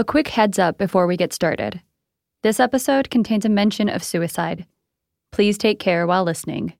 A 0.00 0.04
quick 0.04 0.28
heads 0.28 0.58
up 0.58 0.78
before 0.78 1.06
we 1.06 1.18
get 1.18 1.30
started. 1.30 1.82
This 2.42 2.58
episode 2.58 3.10
contains 3.10 3.44
a 3.44 3.50
mention 3.50 3.90
of 3.90 4.02
suicide. 4.02 4.64
Please 5.30 5.58
take 5.58 5.78
care 5.78 6.06
while 6.06 6.24
listening. 6.24 6.72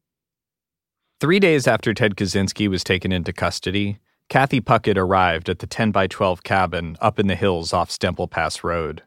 Three 1.20 1.38
days 1.38 1.66
after 1.66 1.92
Ted 1.92 2.16
Kaczynski 2.16 2.66
was 2.66 2.82
taken 2.82 3.12
into 3.12 3.34
custody, 3.34 3.98
Kathy 4.30 4.62
Puckett 4.62 4.96
arrived 4.96 5.50
at 5.50 5.58
the 5.58 5.66
10 5.66 5.90
by 5.90 6.06
12 6.06 6.42
cabin 6.44 6.96
up 7.02 7.18
in 7.18 7.26
the 7.26 7.34
hills 7.34 7.74
off 7.74 7.90
Stemple 7.90 8.30
Pass 8.30 8.64
Road. 8.64 9.02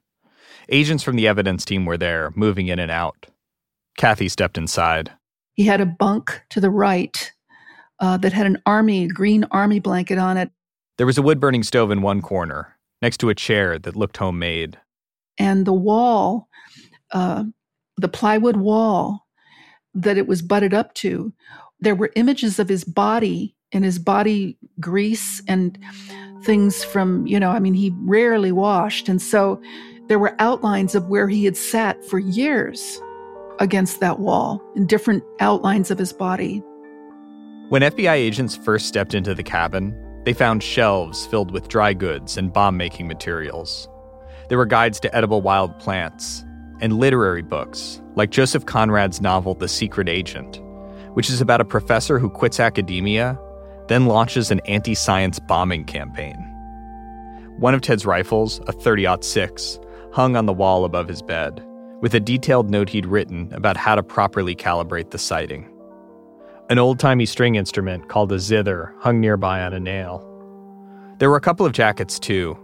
Agents 0.70 1.02
from 1.02 1.16
the 1.16 1.28
evidence 1.28 1.66
team 1.66 1.84
were 1.88 1.98
there, 1.98 2.32
moving 2.36 2.68
in 2.68 2.78
and 2.78 2.92
out. 2.92 3.26
Kathy 3.98 4.30
stepped 4.30 4.60
inside. 4.60 5.12
He 5.54 5.64
had 5.64 5.82
a 5.82 5.88
bunk 5.88 6.40
to 6.52 6.62
the 6.62 6.70
right 6.70 7.34
uh, 8.00 8.18
that 8.18 8.34
had 8.34 8.46
an 8.46 8.62
army, 8.68 9.08
green 9.08 9.44
army 9.50 9.80
blanket 9.80 10.20
on 10.20 10.38
it. 10.38 10.52
There 11.00 11.08
was 11.08 11.18
a 11.18 11.24
wood 11.24 11.40
burning 11.40 11.64
stove 11.64 11.90
in 11.90 12.04
one 12.04 12.22
corner, 12.22 12.78
next 13.04 13.18
to 13.18 13.30
a 13.30 13.36
chair 13.36 13.78
that 13.78 13.98
looked 13.98 14.16
homemade. 14.16 14.80
And 15.38 15.66
the 15.68 15.74
wall, 15.74 16.48
uh, 17.12 17.44
the 17.98 18.08
plywood 18.08 18.56
wall 18.56 19.28
that 19.94 20.18
it 20.18 20.26
was 20.26 20.42
butted 20.42 20.74
up 20.74 20.94
to, 20.96 21.34
there 21.82 21.96
were 21.96 22.12
images 22.16 22.60
of 22.60 22.70
his 22.70 22.86
body 22.86 23.56
and 23.74 23.84
his 23.84 24.00
body 24.00 24.58
grease 24.80 25.44
and 25.50 25.78
things 26.44 26.84
from, 26.84 27.28
you 27.28 27.40
know, 27.40 27.52
I 27.52 27.60
mean, 27.60 27.74
he 27.74 27.94
rarely 28.00 28.54
washed. 28.54 29.10
And 29.10 29.22
so 29.22 29.62
there 30.08 30.20
were 30.20 30.36
outlines 30.40 30.96
of 30.96 31.08
where 31.08 31.28
he 31.28 31.44
had 31.44 31.58
sat 31.58 32.04
for 32.06 32.20
years 32.20 33.02
against 33.60 34.00
that 34.00 34.20
wall 34.20 34.62
and 34.76 34.88
different 34.88 35.24
outlines 35.42 35.92
of 35.92 35.98
his 35.98 36.14
body. 36.14 36.64
When 37.68 37.82
FBI 37.82 38.14
agents 38.14 38.56
first 38.56 38.88
stepped 38.88 39.14
into 39.14 39.36
the 39.36 39.44
cabin, 39.44 39.94
they 40.24 40.34
found 40.34 40.64
shelves 40.64 41.26
filled 41.26 41.52
with 41.52 41.68
dry 41.68 41.94
goods 41.94 42.38
and 42.38 42.54
bomb 42.54 42.78
making 42.78 43.08
materials. 43.08 43.88
There 44.50 44.58
were 44.58 44.66
guides 44.66 45.00
to 45.02 45.16
edible 45.16 45.42
wild 45.42 45.78
plants 45.80 46.46
and 46.80 47.00
literary 47.00 47.42
books, 47.42 48.02
like 48.16 48.30
Joseph 48.30 48.66
Conrad's 48.66 49.22
novel 49.22 49.56
The 49.56 49.68
Secret 49.68 50.10
Agent, 50.10 50.62
which 51.14 51.30
is 51.30 51.42
about 51.42 51.62
a 51.62 51.66
professor 51.66 52.20
who 52.20 52.30
quits 52.30 52.60
academia, 52.60 53.40
then 53.88 54.06
launches 54.06 54.52
an 54.52 54.62
anti 54.62 54.94
science 54.94 55.40
bombing 55.40 55.86
campaign. 55.86 56.36
One 57.58 57.74
of 57.74 57.82
Ted's 57.82 58.06
rifles, 58.06 58.60
a 58.68 58.72
30 58.72 59.08
6, 59.22 59.80
hung 60.12 60.36
on 60.36 60.46
the 60.46 60.54
wall 60.54 60.86
above 60.86 61.08
his 61.08 61.22
bed, 61.22 61.64
with 62.02 62.14
a 62.16 62.20
detailed 62.20 62.70
note 62.70 62.90
he'd 62.90 63.06
written 63.06 63.52
about 63.54 63.78
how 63.78 63.96
to 63.96 64.04
properly 64.04 64.56
calibrate 64.56 65.12
the 65.12 65.18
sighting. 65.18 65.70
An 66.74 66.80
old 66.80 66.98
timey 66.98 67.28
string 67.28 67.54
instrument 67.54 68.10
called 68.10 68.32
a 68.32 68.40
zither 68.40 68.96
hung 68.98 69.22
nearby 69.22 69.62
on 69.62 69.74
a 69.74 69.80
nail. 69.80 70.26
There 71.20 71.30
were 71.30 71.36
a 71.36 71.40
couple 71.40 71.68
of 71.68 71.72
jackets, 71.72 72.18
too, 72.18 72.58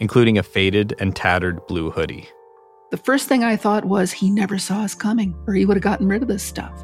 including 0.00 0.36
a 0.36 0.42
faded 0.42 0.94
and 0.98 1.16
tattered 1.16 1.66
blue 1.66 1.90
hoodie. 1.90 2.28
The 2.90 2.98
first 2.98 3.26
thing 3.26 3.42
I 3.42 3.56
thought 3.56 3.86
was 3.86 4.12
he 4.12 4.28
never 4.28 4.58
saw 4.58 4.82
us 4.82 4.94
coming, 4.94 5.34
or 5.46 5.54
he 5.54 5.64
would 5.64 5.78
have 5.78 5.82
gotten 5.82 6.08
rid 6.08 6.20
of 6.20 6.28
this 6.28 6.42
stuff. 6.42 6.78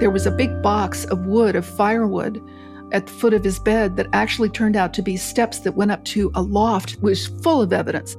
There 0.00 0.10
was 0.10 0.26
a 0.26 0.30
big 0.36 0.60
box 0.60 1.06
of 1.06 1.24
wood, 1.24 1.56
of 1.56 1.64
firewood, 1.64 2.46
at 2.92 3.06
the 3.06 3.12
foot 3.14 3.32
of 3.32 3.42
his 3.42 3.58
bed 3.58 3.96
that 3.96 4.08
actually 4.12 4.50
turned 4.50 4.76
out 4.76 4.92
to 4.92 5.02
be 5.02 5.16
steps 5.16 5.60
that 5.60 5.76
went 5.76 5.92
up 5.92 6.04
to 6.04 6.30
a 6.34 6.42
loft, 6.42 6.98
which 7.00 7.26
was 7.26 7.42
full 7.42 7.62
of 7.62 7.72
evidence. 7.72 8.18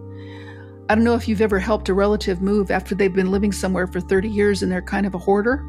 I 0.89 0.95
don't 0.95 1.03
know 1.03 1.15
if 1.15 1.27
you've 1.27 1.41
ever 1.41 1.59
helped 1.59 1.87
a 1.87 1.93
relative 1.93 2.41
move 2.41 2.69
after 2.69 2.93
they've 2.93 3.13
been 3.13 3.31
living 3.31 3.51
somewhere 3.51 3.87
for 3.87 4.01
30 4.01 4.27
years 4.29 4.61
and 4.61 4.71
they're 4.71 4.81
kind 4.81 5.05
of 5.05 5.15
a 5.15 5.17
hoarder. 5.17 5.63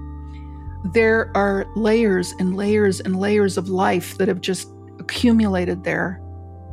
There 0.93 1.31
are 1.37 1.67
layers 1.77 2.35
and 2.39 2.57
layers 2.57 3.01
and 3.01 3.19
layers 3.19 3.57
of 3.57 3.69
life 3.69 4.19
that 4.19 4.29
have 4.29 4.41
just 4.41 4.69
accumulated 4.99 5.85
there. 5.85 6.21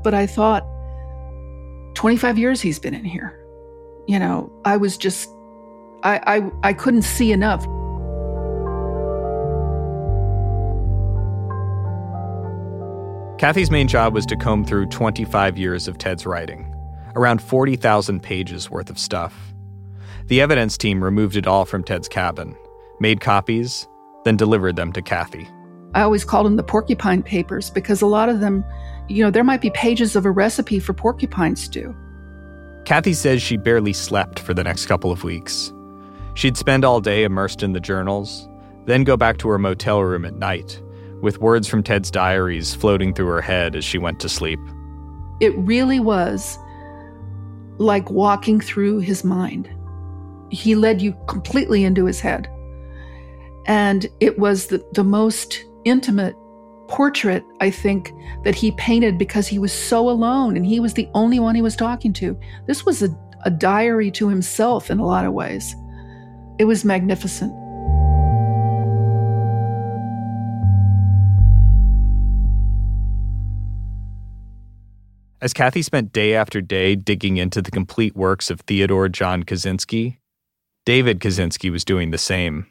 But 0.03 0.13
I 0.15 0.25
thought, 0.25 0.65
25 1.93 2.37
years 2.37 2.61
he's 2.61 2.79
been 2.79 2.95
in 2.95 3.05
here. 3.05 3.37
You 4.07 4.17
know, 4.17 4.51
I 4.65 4.77
was 4.77 4.97
just, 4.97 5.29
I, 6.03 6.19
I, 6.25 6.69
I 6.69 6.73
couldn't 6.73 7.03
see 7.03 7.31
enough. 7.31 7.63
Kathy's 13.37 13.71
main 13.71 13.87
job 13.87 14.13
was 14.13 14.25
to 14.27 14.35
comb 14.35 14.63
through 14.63 14.87
25 14.87 15.57
years 15.57 15.87
of 15.87 15.97
Ted's 15.97 16.25
writing, 16.25 16.70
around 17.15 17.41
40,000 17.41 18.21
pages 18.21 18.69
worth 18.69 18.89
of 18.89 18.99
stuff. 18.99 19.53
The 20.27 20.41
evidence 20.41 20.77
team 20.77 21.03
removed 21.03 21.35
it 21.35 21.47
all 21.47 21.65
from 21.65 21.83
Ted's 21.83 22.07
cabin, 22.07 22.55
made 22.99 23.21
copies, 23.21 23.87
then 24.23 24.37
delivered 24.37 24.75
them 24.75 24.93
to 24.93 25.01
Kathy. 25.01 25.47
I 25.93 26.01
always 26.01 26.23
called 26.23 26.45
them 26.45 26.55
the 26.55 26.63
porcupine 26.63 27.23
papers 27.23 27.69
because 27.69 28.01
a 28.01 28.07
lot 28.07 28.29
of 28.29 28.39
them, 28.39 28.63
you 29.09 29.23
know, 29.23 29.31
there 29.31 29.43
might 29.43 29.61
be 29.61 29.71
pages 29.71 30.15
of 30.15 30.25
a 30.25 30.31
recipe 30.31 30.79
for 30.79 30.93
porcupine 30.93 31.55
stew. 31.55 31.95
Kathy 32.85 33.13
says 33.13 33.41
she 33.41 33.57
barely 33.57 33.93
slept 33.93 34.39
for 34.39 34.53
the 34.53 34.63
next 34.63 34.85
couple 34.85 35.11
of 35.11 35.23
weeks. 35.23 35.73
She'd 36.33 36.57
spend 36.57 36.85
all 36.85 37.01
day 37.01 37.23
immersed 37.23 37.61
in 37.61 37.73
the 37.73 37.79
journals, 37.79 38.47
then 38.85 39.03
go 39.03 39.17
back 39.17 39.37
to 39.39 39.49
her 39.49 39.59
motel 39.59 40.01
room 40.01 40.25
at 40.25 40.35
night 40.35 40.81
with 41.21 41.39
words 41.39 41.67
from 41.67 41.83
Ted's 41.83 42.09
diaries 42.09 42.73
floating 42.73 43.13
through 43.13 43.27
her 43.27 43.41
head 43.41 43.75
as 43.75 43.85
she 43.85 43.97
went 43.97 44.19
to 44.21 44.29
sleep. 44.29 44.59
It 45.39 45.55
really 45.57 45.99
was 45.99 46.57
like 47.81 48.09
walking 48.11 48.59
through 48.59 48.99
his 48.99 49.23
mind. 49.23 49.69
He 50.49 50.75
led 50.75 51.01
you 51.01 51.15
completely 51.27 51.83
into 51.83 52.05
his 52.05 52.19
head. 52.19 52.49
And 53.65 54.07
it 54.19 54.37
was 54.39 54.67
the, 54.67 54.85
the 54.93 55.03
most 55.03 55.63
intimate 55.85 56.35
portrait, 56.87 57.43
I 57.59 57.69
think, 57.69 58.11
that 58.43 58.55
he 58.55 58.71
painted 58.73 59.17
because 59.17 59.47
he 59.47 59.59
was 59.59 59.71
so 59.71 60.09
alone 60.09 60.57
and 60.57 60.65
he 60.65 60.79
was 60.79 60.93
the 60.93 61.09
only 61.13 61.39
one 61.39 61.55
he 61.55 61.61
was 61.61 61.75
talking 61.75 62.13
to. 62.13 62.37
This 62.67 62.85
was 62.85 63.01
a, 63.01 63.09
a 63.45 63.51
diary 63.51 64.11
to 64.11 64.27
himself 64.27 64.91
in 64.91 64.99
a 64.99 65.05
lot 65.05 65.25
of 65.25 65.33
ways. 65.33 65.75
It 66.59 66.65
was 66.65 66.85
magnificent. 66.85 67.53
As 75.41 75.53
Kathy 75.53 75.81
spent 75.81 76.13
day 76.13 76.35
after 76.35 76.61
day 76.61 76.95
digging 76.95 77.37
into 77.37 77.63
the 77.63 77.71
complete 77.71 78.15
works 78.15 78.51
of 78.51 78.61
Theodore 78.61 79.09
John 79.09 79.41
Kaczynski, 79.41 80.17
David 80.85 81.19
Kaczynski 81.19 81.71
was 81.71 81.83
doing 81.83 82.11
the 82.11 82.19
same. 82.19 82.67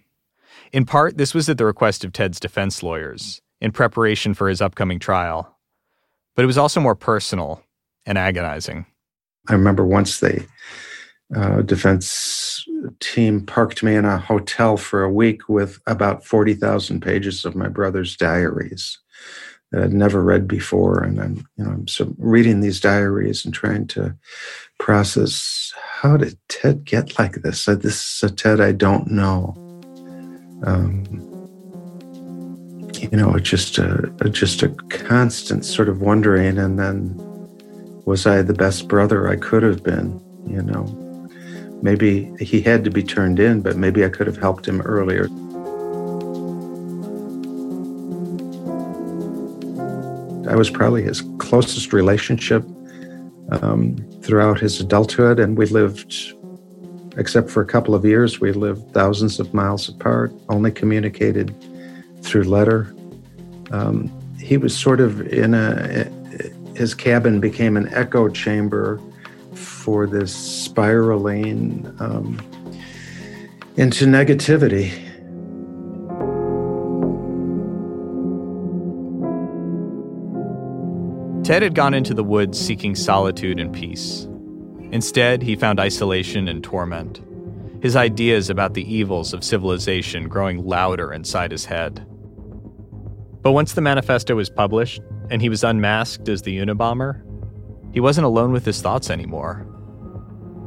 In 0.73 0.87
part, 0.87 1.19
this 1.19 1.35
was 1.35 1.49
at 1.49 1.59
the 1.59 1.65
request 1.65 2.05
of 2.05 2.13
Ted's 2.13 2.39
defense 2.39 2.81
lawyers, 2.81 3.43
in 3.61 3.73
preparation 3.73 4.35
for 4.35 4.49
his 4.49 4.61
upcoming 4.61 5.01
trial. 5.01 5.59
But 6.37 6.45
it 6.45 6.47
was 6.47 6.59
also 6.59 6.79
more 6.79 6.95
personal 6.95 7.61
and 8.07 8.17
agonizing. 8.17 8.87
I 9.49 9.55
remember 9.55 9.85
once 9.85 10.21
the 10.21 10.47
uh, 11.35 11.63
defense 11.63 12.65
team 13.01 13.47
parked 13.47 13.83
me 13.83 13.97
in 13.97 14.05
a 14.05 14.17
hotel 14.17 14.77
for 14.77 15.03
a 15.03 15.13
week 15.13 15.49
with 15.49 15.81
about 15.89 16.25
40,000 16.25 17.01
pages 17.01 17.45
of 17.45 17.57
my 17.57 17.69
brother's 17.69 18.17
diaries 18.17 18.97
that 19.71 19.83
I'd 19.83 19.93
never 19.93 20.23
read 20.23 20.49
before. 20.49 21.03
And 21.03 21.21
I'm, 21.21 21.37
you 21.57 21.65
know, 21.65 21.71
I'm 21.71 21.89
so 21.89 22.15
reading 22.19 22.61
these 22.61 22.81
diaries 22.81 23.45
and 23.45 23.55
trying 23.55 23.87
to 23.89 24.17
process 24.79 25.73
how 25.77 26.17
did 26.17 26.39
Ted 26.49 26.85
get 26.85 27.19
like 27.19 27.37
this? 27.43 27.67
This 27.67 28.23
is 28.23 28.31
a 28.31 28.35
Ted 28.35 28.61
I 28.61 28.73
don't 28.73 29.11
know. 29.11 29.55
Um, 30.65 31.27
you 32.95 33.17
know, 33.17 33.35
it's 33.35 33.49
just 33.49 33.79
a, 33.79 34.13
just 34.31 34.63
a 34.63 34.69
constant 34.89 35.65
sort 35.65 35.89
of 35.89 36.01
wondering. 36.01 36.59
And 36.59 36.79
then, 36.79 37.15
was 38.05 38.27
I 38.27 38.43
the 38.43 38.55
best 38.55 38.89
brother 38.89 39.29
I 39.29 39.37
could 39.37 39.63
have 39.63 39.83
been? 39.83 40.21
You 40.47 40.63
know, 40.63 40.85
maybe 41.83 42.33
he 42.41 42.61
had 42.61 42.85
to 42.85 42.91
be 42.91 43.03
turned 43.03 43.39
in, 43.39 43.61
but 43.61 43.77
maybe 43.77 44.05
I 44.05 44.09
could 44.09 44.27
have 44.27 44.37
helped 44.37 44.67
him 44.67 44.81
earlier. 44.83 45.29
Was 50.61 50.69
probably 50.69 51.03
his 51.03 51.23
closest 51.39 51.91
relationship 51.95 52.63
um, 53.51 53.97
throughout 54.21 54.61
his 54.61 54.79
adulthood, 54.79 55.41
and 55.41 55.57
we 55.57 55.65
lived, 55.65 56.35
except 57.17 57.49
for 57.49 57.63
a 57.63 57.65
couple 57.65 57.95
of 57.95 58.05
years, 58.05 58.43
we 58.43 58.53
lived 58.53 58.93
thousands 58.93 59.41
of 59.41 59.55
miles 59.55 59.89
apart, 59.89 60.31
only 60.51 60.71
communicated 60.71 61.55
through 62.21 62.43
letter. 62.43 62.95
Um, 63.71 64.13
he 64.39 64.59
was 64.59 64.77
sort 64.77 65.01
of 65.01 65.23
in 65.33 65.55
a, 65.55 66.05
his 66.77 66.93
cabin 66.93 67.41
became 67.41 67.79
an 67.79 67.89
echo 67.95 68.29
chamber 68.29 69.01
for 69.55 70.07
this 70.07 70.37
spiraling 70.37 71.91
um, 72.01 72.39
into 73.79 74.05
negativity 74.05 75.10
Ted 81.51 81.63
had 81.63 81.75
gone 81.75 81.95
into 81.95 82.15
the 82.15 82.23
woods 82.23 82.61
seeking 82.61 82.95
solitude 82.95 83.59
and 83.59 83.75
peace. 83.75 84.29
Instead, 84.93 85.43
he 85.43 85.57
found 85.57 85.81
isolation 85.81 86.47
and 86.47 86.63
torment, 86.63 87.21
his 87.83 87.97
ideas 87.97 88.51
about 88.51 88.75
the 88.75 88.89
evils 88.89 89.35
of 89.35 89.43
civilization 89.43 90.29
growing 90.29 90.65
louder 90.65 91.13
inside 91.13 91.51
his 91.51 91.65
head. 91.65 92.07
But 93.43 93.51
once 93.51 93.73
the 93.73 93.81
manifesto 93.81 94.37
was 94.37 94.49
published, 94.49 95.03
and 95.29 95.43
he 95.43 95.49
was 95.49 95.65
unmasked 95.65 96.29
as 96.29 96.43
the 96.43 96.57
Unabomber, 96.57 97.21
he 97.93 97.99
wasn't 97.99 98.27
alone 98.27 98.53
with 98.53 98.65
his 98.65 98.81
thoughts 98.81 99.11
anymore. 99.11 99.67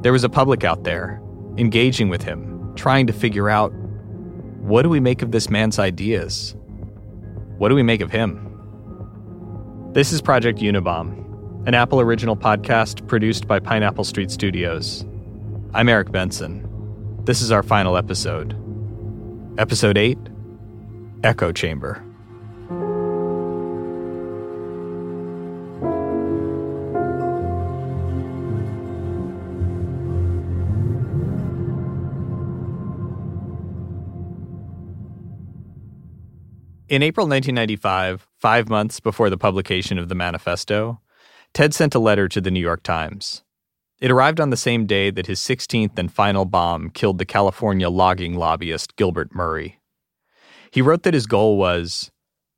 There 0.02 0.12
was 0.12 0.26
a 0.26 0.30
public 0.30 0.66
out 0.66 0.84
there, 0.84 1.22
engaging 1.58 2.10
with 2.10 2.24
him, 2.24 2.74
trying 2.76 3.08
to 3.08 3.14
figure 3.14 3.50
out 3.50 3.72
what 4.60 4.82
do 4.82 4.90
we 4.90 5.00
make 5.00 5.22
of 5.22 5.32
this 5.32 5.50
man's 5.50 5.80
ideas? 5.80 6.58
What 7.58 7.70
do 7.70 7.76
we 7.76 7.84
make 7.84 8.02
of 8.02 8.12
him? 8.12 8.53
This 9.94 10.12
is 10.12 10.24
Project 10.24 10.58
Unabom, 10.58 11.68
an 11.68 11.76
Apple 11.76 12.02
original 12.02 12.36
podcast 12.36 13.08
produced 13.08 13.48
by 13.48 13.60
Pineapple 13.60 14.04
Street 14.06 14.32
Studios. 14.32 15.06
I'm 15.76 15.88
Eric 15.88 16.12
Benson. 16.12 16.68
This 17.26 17.44
is 17.44 17.52
our 17.52 17.62
final 17.62 17.96
episode. 17.96 18.56
Episode 19.60 20.00
8 20.00 20.18
Echo 21.24 21.52
Chamber. 21.52 22.04
In 36.94 37.02
April 37.02 37.26
1995, 37.26 38.28
five 38.38 38.70
months 38.70 39.00
before 39.00 39.32
the 39.32 39.36
publication 39.36 39.98
of 39.98 40.10
the 40.10 40.14
manifesto, 40.14 41.02
Ted 41.52 41.74
sent 41.74 41.96
a 41.96 42.00
letter 42.00 42.28
to 42.28 42.40
the 42.40 42.52
New 42.52 42.60
York 42.60 42.84
Times. 42.84 43.42
It 44.00 44.12
arrived 44.12 44.40
on 44.40 44.52
the 44.52 44.56
same 44.56 44.86
day 44.86 45.10
that 45.10 45.26
his 45.26 45.40
16th 45.40 45.98
and 45.98 46.14
final 46.14 46.46
bomb 46.46 46.92
killed 46.92 47.18
the 47.18 47.26
California 47.26 47.90
logging 47.90 48.36
lobbyist 48.36 48.96
Gilbert 48.96 49.34
Murray. 49.34 49.80
He 50.70 50.84
wrote 50.84 51.02
that 51.02 51.16
his 51.16 51.26
goal 51.26 51.58
was 51.58 52.12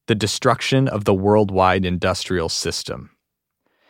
the 0.08 0.16
destruction 0.16 0.90
of 0.90 1.06
the 1.06 1.14
worldwide 1.14 1.86
industrial 1.86 2.50
system. 2.50 3.12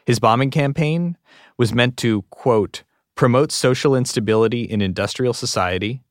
His 0.05 0.19
bombing 0.19 0.51
campaign 0.51 1.17
was 1.57 1.73
meant 1.73 1.97
to, 1.97 2.21
quote, 2.29 2.83
promote 3.15 3.51
social 3.51 3.95
instability 3.95 4.61
in 4.61 4.79
industrial 4.79 5.33
society, 5.33 6.03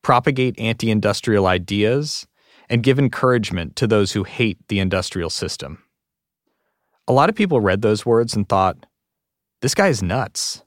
propagate 0.00 0.56
anti 0.60 0.92
industrial 0.92 1.48
ideas, 1.48 2.28
and 2.70 2.84
give 2.84 2.98
encouragement 2.98 3.74
to 3.76 3.86
those 3.86 4.12
who 4.12 4.22
hate 4.22 4.56
the 4.68 4.78
industrial 4.78 5.28
system. 5.28 5.82
A 7.08 7.12
lot 7.12 7.28
of 7.28 7.34
people 7.34 7.60
read 7.60 7.82
those 7.82 8.06
words 8.06 8.34
and 8.34 8.48
thought, 8.48 8.86
this 9.60 9.74
guy 9.74 9.88
is 9.88 10.02
nuts. 10.02 10.62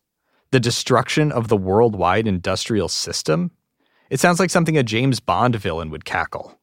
The 0.51 0.59
destruction 0.59 1.31
of 1.31 1.47
the 1.47 1.57
worldwide 1.57 2.27
industrial 2.27 2.89
system? 2.89 3.49
It 4.09 4.19
sounds 4.19 4.39
like 4.39 4.51
something 4.51 4.77
a 4.77 4.83
James 4.83 5.19
Bond 5.19 5.55
villain 5.55 5.89
would 5.89 6.05
cackle. 6.05 6.59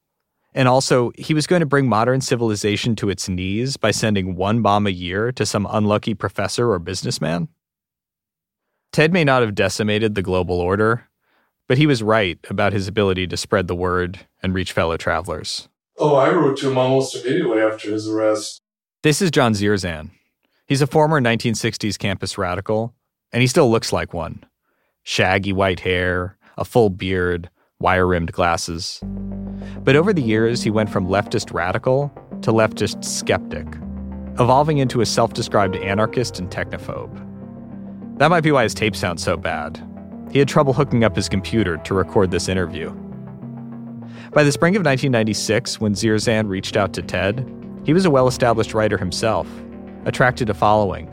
And 0.54 0.68
also, 0.68 1.10
he 1.16 1.32
was 1.32 1.46
going 1.46 1.60
to 1.60 1.66
bring 1.66 1.88
modern 1.88 2.20
civilization 2.20 2.94
to 2.96 3.08
its 3.08 3.28
knees 3.28 3.76
by 3.76 3.92
sending 3.92 4.36
one 4.36 4.62
bomb 4.62 4.86
a 4.86 4.90
year 4.90 5.32
to 5.32 5.46
some 5.46 5.66
unlucky 5.70 6.12
professor 6.14 6.70
or 6.70 6.78
businessman? 6.78 7.48
Ted 8.92 9.12
may 9.12 9.24
not 9.24 9.42
have 9.42 9.54
decimated 9.54 10.14
the 10.14 10.22
global 10.22 10.60
order, 10.60 11.08
but 11.70 11.78
he 11.78 11.86
was 11.86 12.02
right 12.02 12.36
about 12.50 12.72
his 12.72 12.88
ability 12.88 13.28
to 13.28 13.36
spread 13.36 13.68
the 13.68 13.76
word 13.76 14.18
and 14.42 14.52
reach 14.52 14.72
fellow 14.72 14.96
travelers. 14.96 15.68
Oh, 15.98 16.16
I 16.16 16.32
wrote 16.32 16.58
to 16.58 16.68
him 16.68 16.76
almost 16.76 17.14
immediately 17.14 17.60
after 17.60 17.92
his 17.92 18.08
arrest. 18.08 18.60
This 19.04 19.22
is 19.22 19.30
John 19.30 19.52
Zerzan. 19.52 20.10
He's 20.66 20.82
a 20.82 20.88
former 20.88 21.20
1960s 21.20 21.96
campus 21.96 22.36
radical, 22.36 22.92
and 23.32 23.40
he 23.40 23.46
still 23.46 23.70
looks 23.70 23.92
like 23.92 24.12
one. 24.12 24.42
Shaggy 25.04 25.52
white 25.52 25.78
hair, 25.78 26.36
a 26.58 26.64
full 26.64 26.90
beard, 26.90 27.48
wire 27.78 28.08
rimmed 28.08 28.32
glasses. 28.32 28.98
But 29.84 29.94
over 29.94 30.12
the 30.12 30.22
years, 30.22 30.64
he 30.64 30.70
went 30.70 30.90
from 30.90 31.06
leftist 31.06 31.54
radical 31.54 32.12
to 32.42 32.50
leftist 32.50 33.04
skeptic, 33.04 33.68
evolving 34.40 34.78
into 34.78 35.02
a 35.02 35.06
self 35.06 35.34
described 35.34 35.76
anarchist 35.76 36.40
and 36.40 36.50
technophobe. 36.50 37.14
That 38.18 38.30
might 38.30 38.40
be 38.40 38.50
why 38.50 38.64
his 38.64 38.74
tape 38.74 38.96
sounds 38.96 39.22
so 39.22 39.36
bad. 39.36 39.80
He 40.30 40.38
had 40.38 40.48
trouble 40.48 40.72
hooking 40.72 41.02
up 41.02 41.16
his 41.16 41.28
computer 41.28 41.76
to 41.78 41.94
record 41.94 42.30
this 42.30 42.48
interview. 42.48 42.90
By 44.32 44.44
the 44.44 44.52
spring 44.52 44.76
of 44.76 44.80
1996, 44.80 45.80
when 45.80 45.94
Zerzan 45.94 46.48
reached 46.48 46.76
out 46.76 46.92
to 46.92 47.02
Ted, 47.02 47.44
he 47.84 47.92
was 47.92 48.04
a 48.04 48.10
well 48.10 48.28
established 48.28 48.72
writer 48.72 48.96
himself, 48.96 49.48
attracted 50.04 50.48
a 50.48 50.54
following, 50.54 51.12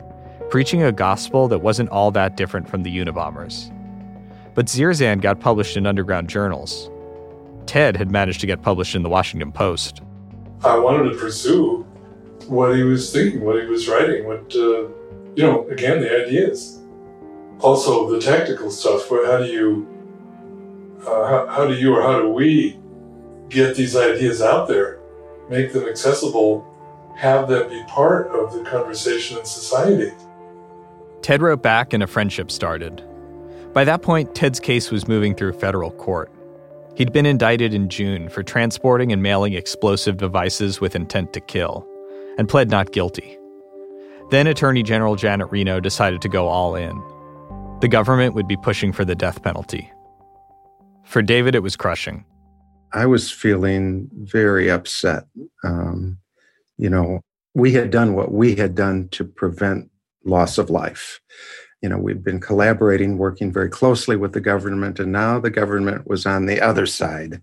preaching 0.50 0.84
a 0.84 0.92
gospel 0.92 1.48
that 1.48 1.58
wasn't 1.58 1.88
all 1.88 2.12
that 2.12 2.36
different 2.36 2.68
from 2.68 2.84
the 2.84 2.96
Unabombers. 2.96 3.74
But 4.54 4.66
Zerzan 4.66 5.20
got 5.20 5.40
published 5.40 5.76
in 5.76 5.86
underground 5.86 6.28
journals. 6.28 6.88
Ted 7.66 7.96
had 7.96 8.12
managed 8.12 8.40
to 8.40 8.46
get 8.46 8.62
published 8.62 8.94
in 8.94 9.02
the 9.02 9.08
Washington 9.08 9.50
Post. 9.50 10.00
I 10.64 10.78
wanted 10.78 11.10
to 11.10 11.18
pursue 11.18 11.82
what 12.46 12.76
he 12.76 12.82
was 12.84 13.12
thinking, 13.12 13.44
what 13.44 13.60
he 13.60 13.66
was 13.66 13.88
writing, 13.88 14.26
what, 14.26 14.54
uh, 14.54 14.88
you 15.34 15.42
know, 15.42 15.68
again, 15.68 16.00
the 16.00 16.24
ideas 16.24 16.77
also 17.60 18.10
the 18.10 18.20
technical 18.20 18.70
stuff. 18.70 19.10
Where 19.10 19.30
how 19.30 19.38
do 19.38 19.46
you, 19.46 19.86
uh, 21.06 21.26
how, 21.26 21.46
how 21.46 21.66
do 21.66 21.74
you 21.74 21.94
or 21.94 22.02
how 22.02 22.20
do 22.20 22.28
we 22.28 22.78
get 23.48 23.76
these 23.76 23.96
ideas 23.96 24.42
out 24.42 24.68
there, 24.68 25.00
make 25.48 25.72
them 25.72 25.88
accessible, 25.88 26.66
have 27.16 27.48
them 27.48 27.68
be 27.68 27.82
part 27.88 28.28
of 28.28 28.52
the 28.52 28.62
conversation 28.62 29.38
in 29.38 29.44
society? 29.44 30.12
Ted 31.22 31.42
wrote 31.42 31.62
back, 31.62 31.92
and 31.92 32.02
a 32.02 32.06
friendship 32.06 32.50
started. 32.50 33.02
By 33.72 33.84
that 33.84 34.02
point, 34.02 34.34
Ted's 34.34 34.60
case 34.60 34.90
was 34.90 35.08
moving 35.08 35.34
through 35.34 35.52
federal 35.54 35.90
court. 35.90 36.32
He'd 36.94 37.12
been 37.12 37.26
indicted 37.26 37.74
in 37.74 37.88
June 37.88 38.28
for 38.28 38.42
transporting 38.42 39.12
and 39.12 39.22
mailing 39.22 39.52
explosive 39.52 40.16
devices 40.16 40.80
with 40.80 40.96
intent 40.96 41.32
to 41.32 41.40
kill, 41.40 41.86
and 42.38 42.48
pled 42.48 42.70
not 42.70 42.92
guilty. 42.92 43.36
Then 44.30 44.46
Attorney 44.46 44.82
General 44.82 45.16
Janet 45.16 45.50
Reno 45.50 45.80
decided 45.80 46.22
to 46.22 46.28
go 46.28 46.48
all 46.48 46.74
in 46.74 47.00
the 47.80 47.88
government 47.88 48.34
would 48.34 48.48
be 48.48 48.56
pushing 48.56 48.92
for 48.92 49.04
the 49.04 49.14
death 49.14 49.42
penalty. 49.42 49.90
For 51.04 51.22
David, 51.22 51.54
it 51.54 51.62
was 51.62 51.76
crushing. 51.76 52.24
I 52.92 53.06
was 53.06 53.30
feeling 53.30 54.08
very 54.12 54.70
upset. 54.70 55.24
Um, 55.62 56.18
you 56.76 56.90
know, 56.90 57.20
we 57.54 57.72
had 57.72 57.90
done 57.90 58.14
what 58.14 58.32
we 58.32 58.54
had 58.54 58.74
done 58.74 59.08
to 59.10 59.24
prevent 59.24 59.90
loss 60.24 60.58
of 60.58 60.70
life. 60.70 61.20
You 61.82 61.88
know, 61.88 61.98
we've 61.98 62.22
been 62.22 62.40
collaborating, 62.40 63.18
working 63.18 63.52
very 63.52 63.68
closely 63.68 64.16
with 64.16 64.32
the 64.32 64.40
government, 64.40 64.98
and 64.98 65.12
now 65.12 65.38
the 65.38 65.50
government 65.50 66.08
was 66.08 66.26
on 66.26 66.46
the 66.46 66.60
other 66.60 66.86
side. 66.86 67.40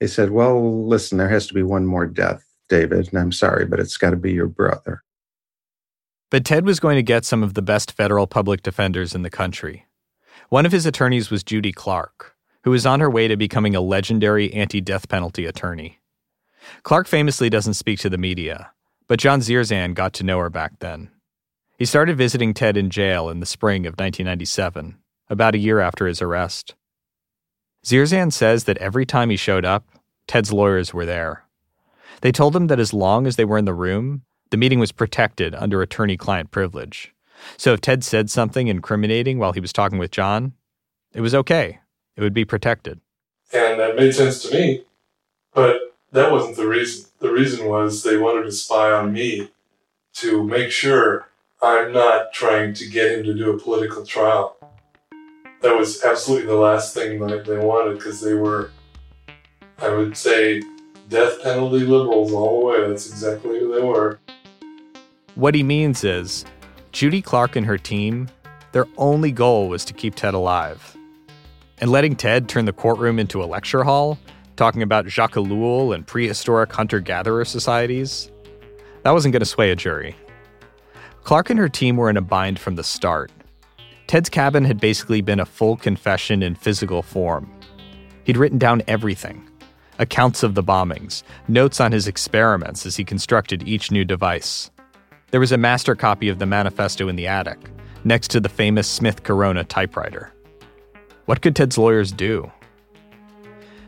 They 0.00 0.06
said, 0.06 0.30
Well, 0.30 0.86
listen, 0.86 1.16
there 1.16 1.28
has 1.28 1.46
to 1.46 1.54
be 1.54 1.62
one 1.62 1.86
more 1.86 2.06
death, 2.06 2.44
David, 2.68 3.08
and 3.08 3.18
I'm 3.18 3.32
sorry, 3.32 3.64
but 3.64 3.80
it's 3.80 3.96
got 3.96 4.10
to 4.10 4.16
be 4.16 4.32
your 4.32 4.46
brother. 4.46 5.02
But 6.30 6.44
Ted 6.44 6.66
was 6.66 6.80
going 6.80 6.96
to 6.96 7.02
get 7.02 7.24
some 7.24 7.42
of 7.42 7.54
the 7.54 7.62
best 7.62 7.92
federal 7.92 8.26
public 8.26 8.62
defenders 8.62 9.14
in 9.14 9.22
the 9.22 9.30
country. 9.30 9.86
One 10.50 10.66
of 10.66 10.72
his 10.72 10.86
attorneys 10.86 11.30
was 11.30 11.42
Judy 11.42 11.72
Clarke, 11.72 12.36
who 12.64 12.70
was 12.70 12.86
on 12.86 13.00
her 13.00 13.10
way 13.10 13.28
to 13.28 13.36
becoming 13.36 13.74
a 13.74 13.80
legendary 13.80 14.52
anti 14.52 14.80
death 14.80 15.08
penalty 15.08 15.46
attorney. 15.46 16.00
Clarke 16.82 17.06
famously 17.06 17.48
doesn't 17.48 17.74
speak 17.74 17.98
to 18.00 18.10
the 18.10 18.18
media, 18.18 18.72
but 19.06 19.18
John 19.18 19.40
Zerzan 19.40 19.94
got 19.94 20.12
to 20.14 20.24
know 20.24 20.38
her 20.38 20.50
back 20.50 20.78
then. 20.80 21.10
He 21.78 21.84
started 21.84 22.18
visiting 22.18 22.54
Ted 22.54 22.76
in 22.76 22.90
jail 22.90 23.30
in 23.30 23.40
the 23.40 23.46
spring 23.46 23.86
of 23.86 23.92
1997, 23.92 24.98
about 25.30 25.54
a 25.54 25.58
year 25.58 25.80
after 25.80 26.06
his 26.06 26.20
arrest. 26.20 26.74
Zerzan 27.86 28.32
says 28.32 28.64
that 28.64 28.78
every 28.78 29.06
time 29.06 29.30
he 29.30 29.36
showed 29.36 29.64
up, 29.64 29.86
Ted's 30.26 30.52
lawyers 30.52 30.92
were 30.92 31.06
there. 31.06 31.44
They 32.20 32.32
told 32.32 32.54
him 32.54 32.66
that 32.66 32.80
as 32.80 32.92
long 32.92 33.26
as 33.26 33.36
they 33.36 33.44
were 33.44 33.58
in 33.58 33.64
the 33.64 33.72
room, 33.72 34.22
the 34.50 34.56
meeting 34.56 34.78
was 34.78 34.92
protected 34.92 35.54
under 35.54 35.82
attorney 35.82 36.16
client 36.16 36.50
privilege. 36.50 37.14
So 37.56 37.72
if 37.72 37.80
Ted 37.80 38.02
said 38.04 38.30
something 38.30 38.68
incriminating 38.68 39.38
while 39.38 39.52
he 39.52 39.60
was 39.60 39.72
talking 39.72 39.98
with 39.98 40.10
John, 40.10 40.54
it 41.12 41.20
was 41.20 41.34
okay. 41.34 41.78
It 42.16 42.22
would 42.22 42.34
be 42.34 42.44
protected. 42.44 43.00
And 43.52 43.78
that 43.80 43.96
made 43.96 44.14
sense 44.14 44.42
to 44.42 44.52
me. 44.52 44.84
But 45.54 45.78
that 46.12 46.32
wasn't 46.32 46.56
the 46.56 46.66
reason. 46.66 47.08
The 47.20 47.30
reason 47.30 47.66
was 47.66 48.02
they 48.02 48.16
wanted 48.16 48.44
to 48.44 48.52
spy 48.52 48.90
on 48.90 49.12
me 49.12 49.50
to 50.14 50.42
make 50.42 50.70
sure 50.70 51.28
I'm 51.62 51.92
not 51.92 52.32
trying 52.32 52.74
to 52.74 52.88
get 52.88 53.18
him 53.18 53.24
to 53.24 53.34
do 53.34 53.50
a 53.50 53.58
political 53.58 54.04
trial. 54.04 54.56
That 55.62 55.76
was 55.76 56.04
absolutely 56.04 56.46
the 56.46 56.54
last 56.54 56.94
thing 56.94 57.18
that 57.26 57.44
they 57.44 57.58
wanted 57.58 57.98
because 57.98 58.20
they 58.20 58.34
were, 58.34 58.70
I 59.78 59.88
would 59.88 60.16
say, 60.16 60.62
death 61.08 61.42
penalty 61.42 61.80
liberals 61.80 62.32
all 62.32 62.60
the 62.60 62.66
way. 62.66 62.88
That's 62.88 63.08
exactly 63.08 63.58
who 63.58 63.74
they 63.74 63.82
were. 63.82 64.20
What 65.38 65.54
he 65.54 65.62
means 65.62 66.02
is 66.02 66.44
Judy 66.90 67.22
Clarke 67.22 67.54
and 67.54 67.64
her 67.64 67.78
team, 67.78 68.28
their 68.72 68.86
only 68.96 69.30
goal 69.30 69.68
was 69.68 69.84
to 69.84 69.94
keep 69.94 70.16
Ted 70.16 70.34
alive. 70.34 70.96
And 71.80 71.92
letting 71.92 72.16
Ted 72.16 72.48
turn 72.48 72.64
the 72.64 72.72
courtroom 72.72 73.20
into 73.20 73.40
a 73.40 73.46
lecture 73.46 73.84
hall, 73.84 74.18
talking 74.56 74.82
about 74.82 75.06
Jacques 75.06 75.34
Ellul 75.34 75.94
and 75.94 76.04
prehistoric 76.04 76.72
hunter 76.72 76.98
gatherer 76.98 77.44
societies, 77.44 78.32
that 79.04 79.12
wasn't 79.12 79.30
going 79.30 79.38
to 79.38 79.46
sway 79.46 79.70
a 79.70 79.76
jury. 79.76 80.16
Clarke 81.22 81.50
and 81.50 81.58
her 81.60 81.68
team 81.68 81.96
were 81.96 82.10
in 82.10 82.16
a 82.16 82.20
bind 82.20 82.58
from 82.58 82.74
the 82.74 82.82
start. 82.82 83.30
Ted's 84.08 84.28
cabin 84.28 84.64
had 84.64 84.80
basically 84.80 85.20
been 85.20 85.38
a 85.38 85.46
full 85.46 85.76
confession 85.76 86.42
in 86.42 86.56
physical 86.56 87.00
form. 87.00 87.48
He'd 88.24 88.36
written 88.36 88.58
down 88.58 88.82
everything 88.88 89.48
accounts 90.00 90.42
of 90.42 90.56
the 90.56 90.64
bombings, 90.64 91.22
notes 91.46 91.80
on 91.80 91.92
his 91.92 92.08
experiments 92.08 92.86
as 92.86 92.96
he 92.96 93.04
constructed 93.04 93.68
each 93.68 93.92
new 93.92 94.04
device. 94.04 94.72
There 95.30 95.40
was 95.40 95.52
a 95.52 95.58
master 95.58 95.94
copy 95.94 96.30
of 96.30 96.38
the 96.38 96.46
manifesto 96.46 97.06
in 97.06 97.16
the 97.16 97.26
attic, 97.26 97.58
next 98.02 98.28
to 98.30 98.40
the 98.40 98.48
famous 98.48 98.88
Smith 98.88 99.24
Corona 99.24 99.62
typewriter. 99.62 100.32
What 101.26 101.42
could 101.42 101.54
Ted's 101.54 101.76
lawyers 101.76 102.12
do? 102.12 102.50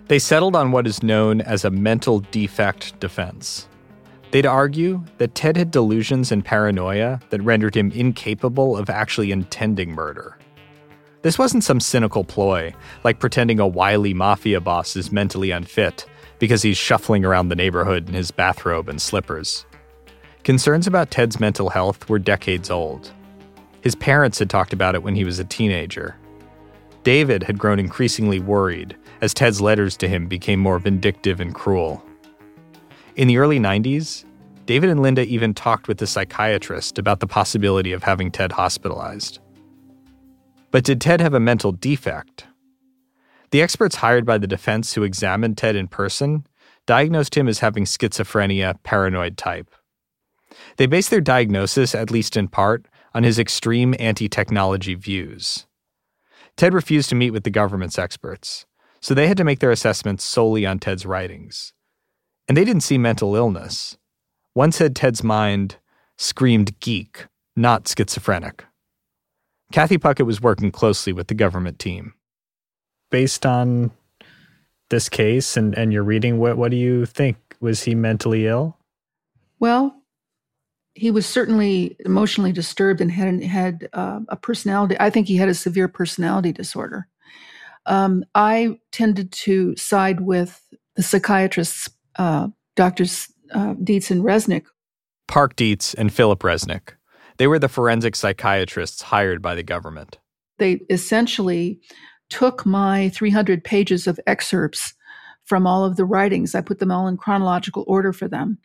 They 0.09 0.19
settled 0.19 0.55
on 0.55 0.71
what 0.71 0.87
is 0.87 1.03
known 1.03 1.41
as 1.41 1.65
a 1.65 1.71
mental 1.71 2.21
defect 2.21 3.01
defense. 3.01 3.69
They'd 4.33 4.45
argue 4.45 5.03
that 5.17 5.35
Ted 5.35 5.57
had 5.57 5.71
delusions 5.71 6.31
and 6.31 6.45
paranoia 6.45 7.21
that 7.31 7.43
rendered 7.43 7.75
him 7.75 7.91
incapable 7.93 8.77
of 8.77 8.91
actually 8.91 9.33
intending 9.33 9.93
murder. 9.93 10.37
This 11.23 11.39
wasn't 11.39 11.65
some 11.65 11.81
cynical 11.81 12.23
ploy, 12.23 12.75
like 13.03 13.19
pretending 13.19 13.61
a 13.61 13.67
wily 13.67 14.13
mafia 14.13 14.61
boss 14.61 14.95
is 14.95 15.11
mentally 15.11 15.53
unfit 15.53 16.05
because 16.39 16.61
he's 16.61 16.77
shuffling 16.77 17.25
around 17.25 17.49
the 17.49 17.57
neighborhood 17.57 18.09
in 18.09 18.15
his 18.15 18.31
bathrobe 18.31 18.91
and 18.91 19.01
slippers. 19.01 19.65
Concerns 20.45 20.87
about 20.87 21.11
Ted's 21.11 21.39
mental 21.39 21.69
health 21.69 22.09
were 22.09 22.19
decades 22.19 22.71
old. 22.71 23.13
His 23.83 23.95
parents 23.95 24.39
had 24.39 24.49
talked 24.49 24.73
about 24.73 24.95
it 24.95 25.03
when 25.03 25.15
he 25.15 25.25
was 25.25 25.39
a 25.39 25.45
teenager. 25.45 26.17
David 27.03 27.43
had 27.43 27.59
grown 27.59 27.79
increasingly 27.79 28.41
worried 28.41 28.97
as 29.21 29.35
Ted's 29.35 29.61
letters 29.61 29.97
to 29.99 30.09
him 30.09 30.27
became 30.27 30.59
more 30.59 30.79
vindictive 30.79 31.41
and 31.41 31.55
cruel. 31.55 32.03
In 33.17 33.29
the 33.29 33.39
early 33.39 33.59
90s, 33.59 34.25
David 34.65 34.89
and 34.89 35.03
Linda 35.03 35.25
even 35.25 35.53
talked 35.53 35.89
with 35.89 36.01
a 36.01 36.07
psychiatrist 36.07 36.99
about 36.99 37.21
the 37.21 37.27
possibility 37.27 37.93
of 37.93 38.03
having 38.03 38.31
Ted 38.31 38.53
hospitalized. 38.53 39.41
But 40.71 40.85
did 40.85 41.01
Ted 41.01 41.21
have 41.21 41.35
a 41.35 41.41
mental 41.41 41.73
defect? 41.73 42.47
The 43.51 43.63
experts 43.63 43.97
hired 43.97 44.25
by 44.25 44.39
the 44.39 44.47
defense 44.47 44.95
who 44.95 45.03
examined 45.03 45.59
Ted 45.59 45.75
in 45.75 45.89
person 45.89 46.47
diagnosed 46.87 47.37
him 47.37 47.49
as 47.49 47.59
having 47.59 47.85
schizophrenia 47.85 48.77
paranoid 48.85 49.37
type. 49.37 49.75
They 50.77 50.87
based 50.87 51.11
their 51.11 51.21
diagnosis, 51.21 51.95
at 51.95 52.11
least 52.11 52.37
in 52.37 52.49
part, 52.49 52.87
on 53.15 53.23
his 53.23 53.39
extreme 53.39 53.95
anti 53.99 54.29
technology 54.29 54.95
views. 54.95 55.67
Ted 56.57 56.75
refused 56.75 57.09
to 57.11 57.15
meet 57.15 57.31
with 57.31 57.45
the 57.45 57.51
government's 57.51 57.99
experts, 57.99 58.67
so 59.01 59.15
they 59.15 59.29
had 59.29 59.37
to 59.37 59.45
make 59.45 59.61
their 59.61 59.71
assessments 59.71 60.25
solely 60.25 60.67
on 60.67 60.79
Ted's 60.79 61.07
writings. 61.07 61.73
And 62.49 62.57
they 62.57 62.65
didn't 62.65 62.83
see 62.83 62.99
mental 62.99 63.37
illness. 63.37 63.97
One 64.55 64.73
said 64.73 64.97
Ted's 64.97 65.23
mind 65.23 65.77
screamed 66.19 66.79
geek, 66.81 67.27
not 67.57 67.89
schizophrenic. 67.89 68.65
Kathy 69.73 69.99
Puckett 69.99 70.27
was 70.27 70.41
working 70.41 70.73
closely 70.73 71.13
with 71.13 71.29
the 71.29 71.35
government 71.35 71.79
team. 71.79 72.15
Based 73.11 73.47
on 73.47 73.93
this 74.89 75.09
case 75.09 75.57
and, 75.57 75.77
and 75.77 75.93
your 75.93 76.03
reading, 76.03 76.39
what, 76.39 76.57
what 76.57 76.71
do 76.71 76.77
you 76.77 77.07
think? 77.07 77.37
Was 77.61 77.85
he 77.85 77.95
mentally 77.95 78.47
ill? 78.47 78.77
Well, 79.61 80.00
he 81.01 81.11
was 81.11 81.25
certainly 81.25 81.97
emotionally 82.01 82.53
disturbed 82.53 83.01
and 83.01 83.11
had 83.11 83.43
had 83.43 83.89
uh, 83.95 84.21
a 84.29 84.37
personality. 84.37 84.97
I 85.01 85.09
think 85.09 85.29
he 85.29 85.37
had 85.37 85.49
a 85.49 85.55
severe 85.55 85.89
personality 85.89 86.53
disorder. 86.53 87.09
Um, 87.87 88.23
I 88.35 88.79
tended 88.93 89.33
to 89.33 89.75
side 89.77 90.21
with 90.21 90.63
the 90.97 91.03
psychiatrists, 91.03 91.89
uh, 92.17 92.49
doctors 92.77 93.33
uh, 93.51 93.77
Dietz 93.83 94.11
and 94.11 94.23
Resnick. 94.23 94.67
Park 95.27 95.57
Dietz 95.57 95.95
and 95.95 96.13
Philip 96.13 96.41
Resnick. 96.41 96.91
They 97.39 97.47
were 97.47 97.59
the 97.59 97.71
forensic 97.71 98.15
psychiatrists 98.15 99.01
hired 99.01 99.41
by 99.41 99.55
the 99.55 99.63
government. 99.63 100.19
They 100.59 100.83
essentially 100.91 101.81
took 102.29 102.67
my 102.67 103.09
300 103.09 103.65
pages 103.65 104.07
of 104.07 104.21
excerpts 104.27 104.93
from 105.47 105.67
all 105.67 105.83
of 105.83 105.97
the 105.97 106.05
writings. 106.05 106.55
I 106.55 106.61
put 106.61 106.79
them 106.79 106.93
all 106.93 107.09
in 107.09 107.17
chronological 107.17 107.87
order 107.87 108.13
for 108.13 108.29
them. 108.29 108.59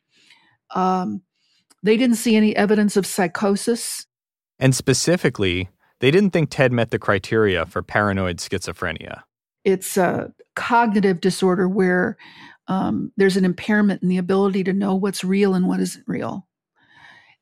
Um, 0.72 1.22
they 1.86 1.98
didn't 1.98 2.16
see 2.16 2.36
any 2.36 2.56
evidence 2.56 2.98
of 2.98 3.06
psychosis. 3.06 4.08
And 4.58 4.74
specifically, 4.74 5.70
they 6.00 6.10
didn't 6.10 6.32
think 6.32 6.50
Ted 6.50 6.72
met 6.72 6.90
the 6.90 7.00
criteria 7.00 7.66
for 7.66 7.84
paranoid 7.84 8.38
schizophrenia. 8.38 9.22
It's 9.64 9.96
a 9.96 10.34
cognitive 10.56 11.22
disorder 11.22 11.70
where 11.70 12.18
um, 12.68 13.12
there's 13.18 13.38
an 13.38 13.46
impairment 13.46 14.02
in 14.02 14.10
the 14.10 14.18
ability 14.18 14.64
to 14.64 14.74
know 14.74 14.96
what's 14.96 15.24
real 15.24 15.54
and 15.54 15.68
what 15.68 15.80
isn't 15.80 16.04
real. 16.08 16.48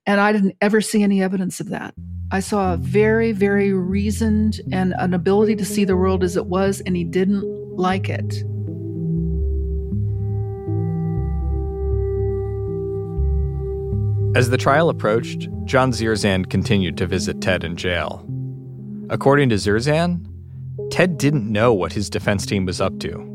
And 0.05 0.19
I 0.19 0.33
didn't 0.33 0.57
ever 0.59 0.81
see 0.81 1.01
any 1.01 1.23
evidence 1.23 1.61
of 1.61 1.69
that. 1.69 1.93
I 2.29 2.41
saw 2.41 2.73
a 2.73 2.77
very, 2.77 3.31
very 3.31 3.71
reasoned 3.71 4.59
and 4.73 4.93
an 4.97 5.13
ability 5.13 5.55
to 5.57 5.65
see 5.65 5.85
the 5.85 5.95
world 5.95 6.21
as 6.23 6.35
it 6.35 6.47
was, 6.47 6.81
and 6.81 6.97
he 6.97 7.05
didn't 7.05 7.43
like 7.77 8.09
it. 8.09 8.43
As 14.35 14.49
the 14.49 14.57
trial 14.57 14.89
approached, 14.89 15.47
John 15.65 15.91
Zerzan 15.91 16.49
continued 16.49 16.97
to 16.97 17.05
visit 17.05 17.39
Ted 17.39 17.63
in 17.63 17.75
jail. 17.75 18.25
According 19.11 19.49
to 19.49 19.57
Zerzan, 19.57 20.25
Ted 20.89 21.19
didn't 21.19 21.51
know 21.51 21.71
what 21.71 21.93
his 21.93 22.09
defense 22.09 22.43
team 22.43 22.65
was 22.65 22.81
up 22.81 22.97
to. 23.01 23.29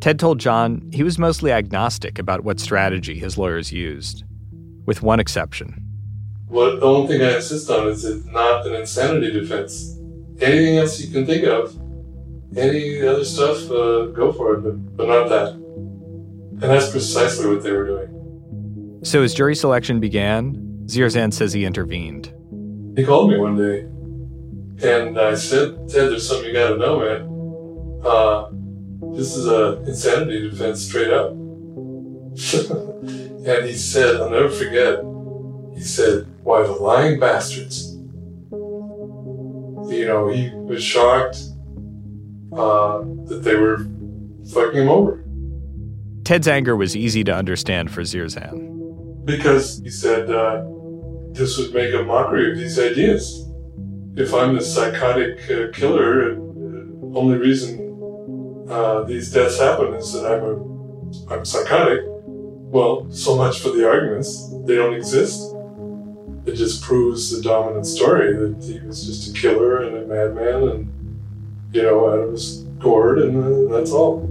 Ted 0.00 0.18
told 0.18 0.40
John 0.40 0.88
he 0.94 1.02
was 1.02 1.18
mostly 1.18 1.52
agnostic 1.52 2.18
about 2.18 2.42
what 2.42 2.58
strategy 2.58 3.18
his 3.18 3.36
lawyers 3.36 3.70
used, 3.70 4.24
with 4.86 5.02
one 5.02 5.20
exception. 5.20 5.74
What 6.48 6.80
the 6.80 6.86
only 6.86 7.08
thing 7.18 7.20
I 7.20 7.36
insist 7.36 7.68
on 7.68 7.88
is 7.88 8.06
it's 8.06 8.24
not 8.24 8.66
an 8.66 8.76
insanity 8.76 9.30
defense. 9.30 9.98
Anything 10.40 10.78
else 10.78 11.02
you 11.02 11.12
can 11.12 11.26
think 11.26 11.44
of, 11.44 11.76
any 12.56 13.06
other 13.06 13.26
stuff, 13.26 13.70
uh, 13.70 14.06
go 14.06 14.32
for 14.32 14.54
it, 14.54 14.62
but, 14.62 14.96
but 14.96 15.06
not 15.06 15.28
that. 15.28 15.48
And 15.52 16.62
that's 16.62 16.90
precisely 16.90 17.46
what 17.46 17.62
they 17.62 17.72
were 17.72 17.86
doing. 17.86 18.23
So 19.04 19.22
as 19.22 19.32
jury 19.34 19.54
selection 19.54 20.00
began, 20.00 20.54
Zerzan 20.86 21.30
says 21.30 21.52
he 21.52 21.66
intervened. 21.66 22.32
He 22.96 23.04
called 23.04 23.30
me 23.30 23.38
one 23.38 23.54
day, 23.54 23.80
and 24.90 25.20
I 25.20 25.34
said, 25.34 25.76
Ted, 25.90 26.10
there's 26.10 26.26
something 26.26 26.46
you 26.46 26.54
gotta 26.54 26.78
know, 26.78 27.00
man. 27.00 27.28
Uh, 28.02 28.48
this 29.14 29.36
is 29.36 29.46
a 29.46 29.82
insanity 29.82 30.48
defense 30.48 30.80
straight 30.80 31.12
up. 31.12 31.32
and 31.32 32.38
he 33.66 33.74
said, 33.74 34.16
I'll 34.16 34.30
never 34.30 34.48
forget, 34.48 35.00
he 35.74 35.82
said, 35.82 36.26
why 36.42 36.62
the 36.62 36.72
lying 36.72 37.20
bastards. 37.20 37.94
You 39.92 40.06
know, 40.06 40.28
he 40.28 40.50
was 40.54 40.82
shocked 40.82 41.42
uh, 42.54 43.00
that 43.26 43.42
they 43.42 43.54
were 43.54 43.86
fucking 44.50 44.80
him 44.80 44.88
over. 44.88 45.22
Ted's 46.24 46.48
anger 46.48 46.74
was 46.74 46.96
easy 46.96 47.22
to 47.24 47.34
understand 47.34 47.90
for 47.90 48.00
Zerzan 48.00 48.73
because 49.24 49.80
he 49.80 49.90
said 49.90 50.30
uh, 50.30 50.64
this 51.32 51.58
would 51.58 51.74
make 51.74 51.94
a 51.94 52.02
mockery 52.02 52.52
of 52.52 52.58
these 52.58 52.78
ideas. 52.78 53.48
If 54.16 54.32
I'm 54.32 54.54
the 54.54 54.62
psychotic 54.62 55.38
uh, 55.50 55.72
killer, 55.72 56.30
and 56.30 57.14
the 57.14 57.18
only 57.18 57.38
reason 57.38 58.66
uh, 58.70 59.02
these 59.02 59.32
deaths 59.32 59.58
happen 59.58 59.94
is 59.94 60.12
that 60.12 60.26
I'm 60.26 60.44
a 60.44 60.74
I'm 61.30 61.44
psychotic. 61.44 62.00
Well, 62.06 63.10
so 63.10 63.36
much 63.36 63.60
for 63.60 63.70
the 63.70 63.88
arguments. 63.88 64.50
They 64.64 64.76
don't 64.76 64.94
exist. 64.94 65.54
It 66.46 66.54
just 66.54 66.82
proves 66.82 67.30
the 67.30 67.42
dominant 67.42 67.86
story 67.86 68.34
that 68.34 68.62
he 68.62 68.80
was 68.80 69.06
just 69.06 69.30
a 69.30 69.40
killer 69.40 69.82
and 69.82 69.96
a 69.96 70.06
madman, 70.06 70.68
and 70.68 71.70
you 71.72 71.82
know, 71.82 72.10
out 72.10 72.18
of 72.18 72.32
his 72.32 72.62
gourd, 72.78 73.18
and 73.18 73.70
uh, 73.70 73.76
that's 73.76 73.92
all. 73.92 74.28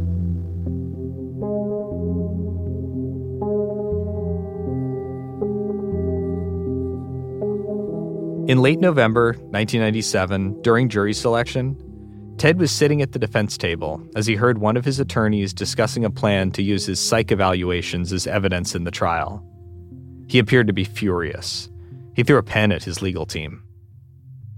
In 8.46 8.58
late 8.58 8.82
November 8.82 9.28
1997, 9.28 10.62
during 10.64 10.90
jury 10.90 11.14
selection, 11.14 11.78
Ted 12.38 12.60
was 12.60 12.74
sitting 12.74 13.02
at 13.02 13.14
the 13.14 13.20
defense 13.20 13.58
table 13.58 14.06
as 14.18 14.28
he 14.28 14.36
heard 14.36 14.58
one 14.58 14.76
of 14.76 14.84
his 14.84 15.00
attorneys 15.00 15.54
discussing 15.54 16.04
a 16.04 16.10
plan 16.10 16.52
to 16.52 16.62
use 16.62 16.86
his 16.86 17.00
psych 17.00 17.32
evaluations 17.32 18.12
as 18.12 18.28
evidence 18.28 18.76
in 18.76 18.84
the 18.84 18.92
trial. 18.92 19.42
He 20.28 20.40
appeared 20.40 20.68
to 20.68 20.74
be 20.74 20.84
furious. 20.84 21.70
He 22.18 22.24
threw 22.24 22.36
a 22.36 22.44
pen 22.44 22.74
at 22.74 22.84
his 22.84 23.02
legal 23.02 23.26
team. 23.26 23.64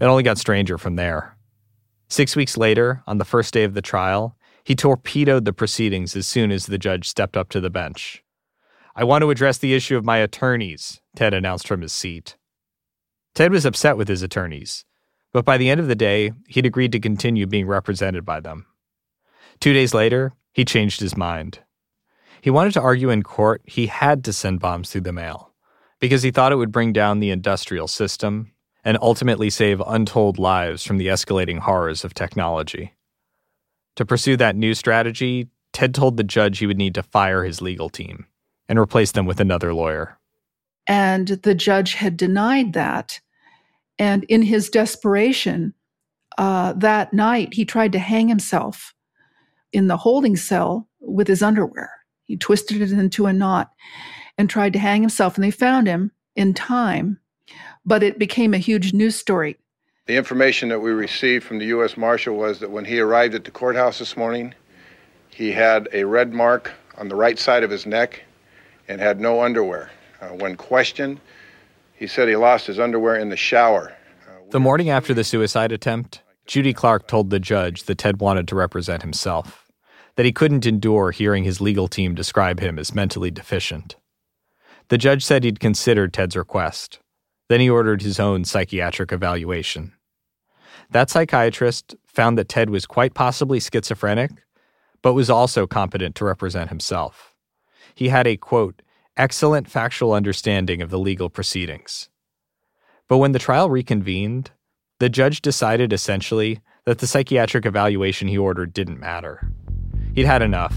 It 0.02 0.06
only 0.06 0.24
got 0.24 0.40
stranger 0.40 0.80
from 0.80 0.96
there. 0.96 1.38
Six 2.08 2.36
weeks 2.36 2.58
later, 2.58 3.04
on 3.06 3.20
the 3.20 3.24
first 3.24 3.54
day 3.54 3.66
of 3.66 3.76
the 3.76 3.84
trial, 3.84 4.36
he 4.64 4.74
torpedoed 4.74 5.46
the 5.46 5.54
proceedings 5.54 6.16
as 6.16 6.26
soon 6.26 6.52
as 6.52 6.66
the 6.66 6.80
judge 6.80 7.08
stepped 7.08 7.38
up 7.38 7.50
to 7.50 7.62
the 7.62 7.70
bench. 7.70 8.24
I 8.96 9.04
want 9.04 9.22
to 9.22 9.30
address 9.30 9.60
the 9.60 9.76
issue 9.76 9.96
of 9.96 10.04
my 10.04 10.18
attorneys, 10.18 11.02
Ted 11.16 11.36
announced 11.36 11.68
from 11.68 11.82
his 11.82 11.94
seat. 11.94 12.36
Ted 13.36 13.52
was 13.52 13.66
upset 13.66 13.98
with 13.98 14.08
his 14.08 14.24
attorneys, 14.24 14.86
but 15.34 15.44
by 15.44 15.58
the 15.58 15.70
end 15.70 15.82
of 15.82 15.88
the 15.88 15.96
day, 15.96 16.32
he'd 16.48 16.66
agreed 16.66 16.94
to 16.94 17.00
continue 17.00 17.46
being 17.46 17.68
represented 17.68 18.26
by 18.26 18.40
them. 18.40 18.66
Two 19.60 19.74
days 19.74 19.94
later, 19.94 20.34
he 20.54 20.64
changed 20.64 21.02
his 21.02 21.18
mind. 21.18 21.60
He 22.42 22.50
wanted 22.50 22.74
to 22.74 22.82
argue 22.82 23.10
in 23.10 23.24
court 23.24 23.62
he 23.66 23.88
had 23.88 24.24
to 24.24 24.34
send 24.34 24.62
bombs 24.62 24.90
through 24.90 25.02
the 25.02 25.12
mail 25.12 25.52
because 26.00 26.24
he 26.24 26.32
thought 26.32 26.54
it 26.54 26.58
would 26.58 26.72
bring 26.72 26.94
down 26.94 27.20
the 27.20 27.32
industrial 27.32 27.88
system 27.88 28.52
and 28.86 28.98
ultimately 29.02 29.50
save 29.50 29.82
untold 29.86 30.38
lives 30.38 30.84
from 30.84 30.98
the 30.98 31.08
escalating 31.08 31.60
horrors 31.60 32.06
of 32.06 32.14
technology. 32.14 32.94
To 33.96 34.06
pursue 34.06 34.38
that 34.38 34.56
new 34.56 34.74
strategy, 34.74 35.50
Ted 35.74 35.94
told 35.94 36.16
the 36.16 36.24
judge 36.24 36.60
he 36.60 36.68
would 36.68 36.78
need 36.78 36.96
to 36.96 37.04
fire 37.04 37.44
his 37.44 37.62
legal 37.62 37.90
team 37.90 38.28
and 38.70 38.80
replace 38.80 39.12
them 39.12 39.26
with 39.26 39.42
another 39.42 39.74
lawyer. 39.74 40.18
And 40.88 41.28
the 41.28 41.56
judge 41.56 41.96
had 41.96 42.16
denied 42.16 42.74
that. 42.74 43.20
And 43.98 44.24
in 44.26 44.42
his 44.42 44.70
desperation, 44.70 45.74
uh, 46.38 46.74
that 46.74 47.14
night, 47.14 47.54
he 47.54 47.66
tried 47.66 47.94
to 47.94 48.00
hang 48.00 48.28
himself 48.28 48.94
in 49.72 49.88
the 49.88 49.98
holding 49.98 50.36
cell 50.36 50.88
with 51.00 51.28
his 51.28 51.42
underwear. 51.42 51.92
He 52.26 52.38
twisted 52.38 52.82
it 52.82 52.92
into 52.92 53.26
a 53.26 53.34
knot 53.34 53.72
and 54.38 54.50
tried 54.50 54.74
to 54.74 54.80
hang 54.80 55.02
himself, 55.02 55.36
and 55.36 55.44
they 55.44 55.52
found 55.52 55.88
him 55.88 56.12
in 56.36 56.54
time. 56.54 57.20
But 57.86 58.04
it 58.04 58.20
became 58.20 58.54
a 58.54 58.60
huge 58.60 58.94
news 58.94 59.16
story. 59.16 59.58
The 60.08 60.18
information 60.18 60.70
that 60.70 60.80
we 60.80 60.92
received 60.92 61.46
from 61.46 61.60
the 61.60 61.66
U.S. 61.68 61.98
Marshal 61.98 62.36
was 62.36 62.60
that 62.60 62.72
when 62.72 62.86
he 62.86 63.00
arrived 63.00 63.36
at 63.36 63.44
the 63.44 63.52
courthouse 63.52 64.00
this 64.00 64.18
morning, 64.18 64.54
he 65.30 65.52
had 65.52 65.90
a 65.94 66.04
red 66.04 66.34
mark 66.34 66.72
on 66.98 67.08
the 67.08 67.16
right 67.16 67.38
side 67.38 67.64
of 67.64 67.70
his 67.70 67.86
neck 67.86 68.24
and 68.88 69.02
had 69.02 69.20
no 69.20 69.42
underwear. 69.42 69.90
Uh, 70.22 70.28
when 70.28 70.56
questioned, 70.56 71.20
he 71.96 72.08
said 72.08 72.28
he 72.28 72.36
lost 72.36 72.68
his 72.68 72.80
underwear 72.80 73.16
in 73.16 73.30
the 73.30 73.38
shower. 73.38 73.96
Uh, 74.28 74.32
the 74.52 74.60
morning 74.60 74.90
after 74.90 75.14
the 75.14 75.24
suicide 75.24 75.72
attempt, 75.72 76.22
Judy 76.46 76.74
Clarke 76.74 77.08
told 77.08 77.30
the 77.30 77.40
judge 77.40 77.84
that 77.84 77.98
Ted 77.98 78.20
wanted 78.20 78.48
to 78.50 78.56
represent 78.56 79.02
himself, 79.02 79.68
that 80.16 80.26
he 80.26 80.32
couldn't 80.32 80.66
endure 80.66 81.12
hearing 81.12 81.44
his 81.44 81.62
legal 81.62 81.88
team 81.88 82.14
describe 82.14 82.60
him 82.60 82.78
as 82.78 82.94
mentally 82.94 83.32
deficient. 83.32 83.96
The 84.90 84.98
judge 84.98 85.26
said 85.26 85.44
he'd 85.44 85.60
considered 85.60 86.14
Ted's 86.14 86.36
request. 86.36 87.00
Then 87.50 87.60
he 87.60 87.70
ordered 87.70 88.02
his 88.02 88.20
own 88.20 88.46
psychiatric 88.46 89.12
evaluation. 89.12 89.94
That 90.92 91.10
psychiatrist 91.10 91.96
found 92.06 92.38
that 92.38 92.50
Ted 92.50 92.70
was 92.70 92.86
quite 92.86 93.14
possibly 93.14 93.60
schizophrenic, 93.60 94.32
but 95.02 95.14
was 95.14 95.30
also 95.30 95.66
competent 95.66 96.16
to 96.16 96.26
represent 96.26 96.70
himself. 96.70 97.36
He 97.96 98.10
had 98.10 98.28
a, 98.28 98.38
quote, 98.38 98.82
excellent 99.18 99.70
factual 99.70 100.14
understanding 100.14 100.82
of 100.82 100.90
the 100.90 101.00
legal 101.00 101.30
proceedings. 101.30 102.10
But 103.08 103.18
when 103.18 103.32
the 103.32 103.40
trial 103.40 103.70
reconvened, 103.70 104.52
the 105.00 105.10
judge 105.10 105.42
decided 105.42 105.94
essentially 105.94 106.60
that 106.86 107.00
the 107.00 107.08
psychiatric 107.08 107.66
evaluation 107.66 108.28
he 108.28 108.38
ordered 108.38 108.74
didn't 108.74 109.00
matter. 109.00 109.50
He'd 110.14 110.26
had 110.26 110.42
enough. 110.42 110.76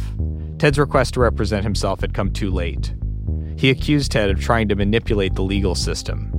Ted's 0.58 0.78
request 0.78 1.14
to 1.14 1.20
represent 1.20 1.64
himself 1.64 2.00
had 2.00 2.14
come 2.14 2.32
too 2.32 2.50
late. 2.50 2.94
He 3.56 3.70
accused 3.70 4.12
Ted 4.12 4.30
of 4.30 4.40
trying 4.40 4.68
to 4.68 4.76
manipulate 4.76 5.34
the 5.34 5.42
legal 5.42 5.74
system 5.74 6.32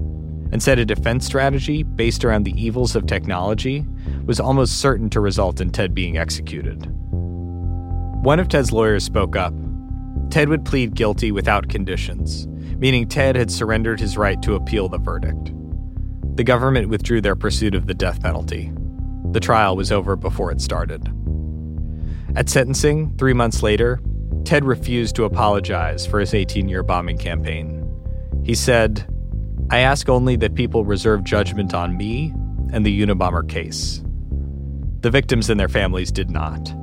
and 0.52 0.64
said 0.64 0.80
a 0.80 0.86
defense 0.86 1.26
strategy 1.26 1.84
based 1.84 2.26
around 2.26 2.44
the 2.44 2.60
evils 2.62 2.96
of 2.96 3.06
technology 3.06 3.86
was 4.26 4.40
almost 4.40 4.80
certain 4.80 5.10
to 5.12 5.20
result 5.20 5.62
in 5.62 5.70
Ted 5.70 5.94
being 5.94 6.18
executed. 6.18 6.88
One 8.24 8.40
of 8.40 8.48
Ted's 8.48 8.72
lawyers 8.72 9.04
spoke 9.04 9.36
up. 9.36 9.54
Ted 10.30 10.50
would 10.50 10.66
plead 10.66 10.96
guilty 10.96 11.32
without 11.32 11.70
conditions, 11.70 12.48
meaning 12.78 13.08
Ted 13.08 13.36
had 13.36 13.52
surrendered 13.52 14.00
his 14.00 14.18
right 14.18 14.42
to 14.42 14.56
appeal 14.56 14.88
the 14.88 14.98
verdict. 14.98 15.52
The 16.36 16.44
government 16.44 16.90
withdrew 16.90 17.22
their 17.22 17.36
pursuit 17.36 17.76
of 17.76 17.88
the 17.88 17.94
death 17.94 18.22
penalty. 18.22 18.72
The 19.32 19.40
trial 19.40 19.76
was 19.76 19.92
over 19.92 20.16
before 20.16 20.52
it 20.52 20.62
started. 20.62 21.12
At 22.36 22.50
sentencing, 22.50 23.16
three 23.18 23.34
months 23.34 23.64
later, 23.64 24.00
Ted 24.46 24.64
refused 24.64 25.16
to 25.16 25.26
apologize 25.26 26.06
for 26.06 26.20
his 26.20 26.34
18 26.34 26.70
year 26.70 26.84
bombing 26.84 27.18
campaign. 27.18 27.86
He 28.44 28.56
said, 28.56 29.06
I 29.70 29.80
ask 29.80 30.10
only 30.10 30.36
that 30.38 30.56
people 30.56 30.86
reserve 30.86 31.24
judgment 31.24 31.74
on 31.74 31.98
me 31.98 32.34
and 32.72 32.86
the 32.86 33.02
Unabomber 33.02 33.48
case. 33.48 34.04
The 35.02 35.12
victims 35.12 35.50
and 35.50 35.60
their 35.60 35.70
families 35.70 36.12
did 36.12 36.30
not. 36.30 36.74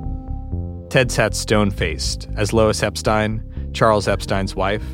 Ted 0.89 1.11
sat 1.11 1.35
stone 1.35 1.69
faced 1.69 2.29
as 2.37 2.53
Lois 2.53 2.81
Epstein, 2.81 3.43
Charles 3.73 4.07
Epstein's 4.07 4.55
wife, 4.55 4.85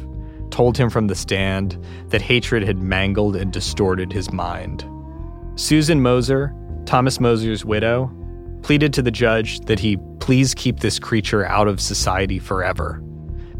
told 0.49 0.77
him 0.77 0.89
from 0.89 1.07
the 1.07 1.15
stand 1.15 1.77
that 2.09 2.21
hatred 2.21 2.63
had 2.63 2.81
mangled 2.81 3.35
and 3.35 3.51
distorted 3.51 4.11
his 4.11 4.31
mind. 4.31 4.85
Susan 5.55 6.01
Mosser, 6.01 6.51
Thomas 6.85 7.19
Mosser's 7.19 7.63
widow, 7.63 8.11
pleaded 8.63 8.93
to 8.93 9.01
the 9.01 9.11
judge 9.11 9.59
that 9.61 9.79
he 9.79 9.97
please 10.19 10.55
keep 10.55 10.79
this 10.79 10.97
creature 10.97 11.45
out 11.45 11.67
of 11.67 11.79
society 11.79 12.39
forever. 12.39 12.99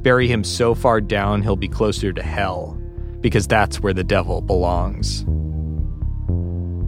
Bury 0.01 0.27
him 0.27 0.43
so 0.43 0.73
far 0.73 1.01
down 1.01 1.41
he'll 1.41 1.55
be 1.55 1.67
closer 1.67 2.11
to 2.11 2.23
hell 2.23 2.79
because 3.21 3.47
that's 3.47 3.79
where 3.79 3.93
the 3.93 4.03
devil 4.03 4.41
belongs. 4.41 5.23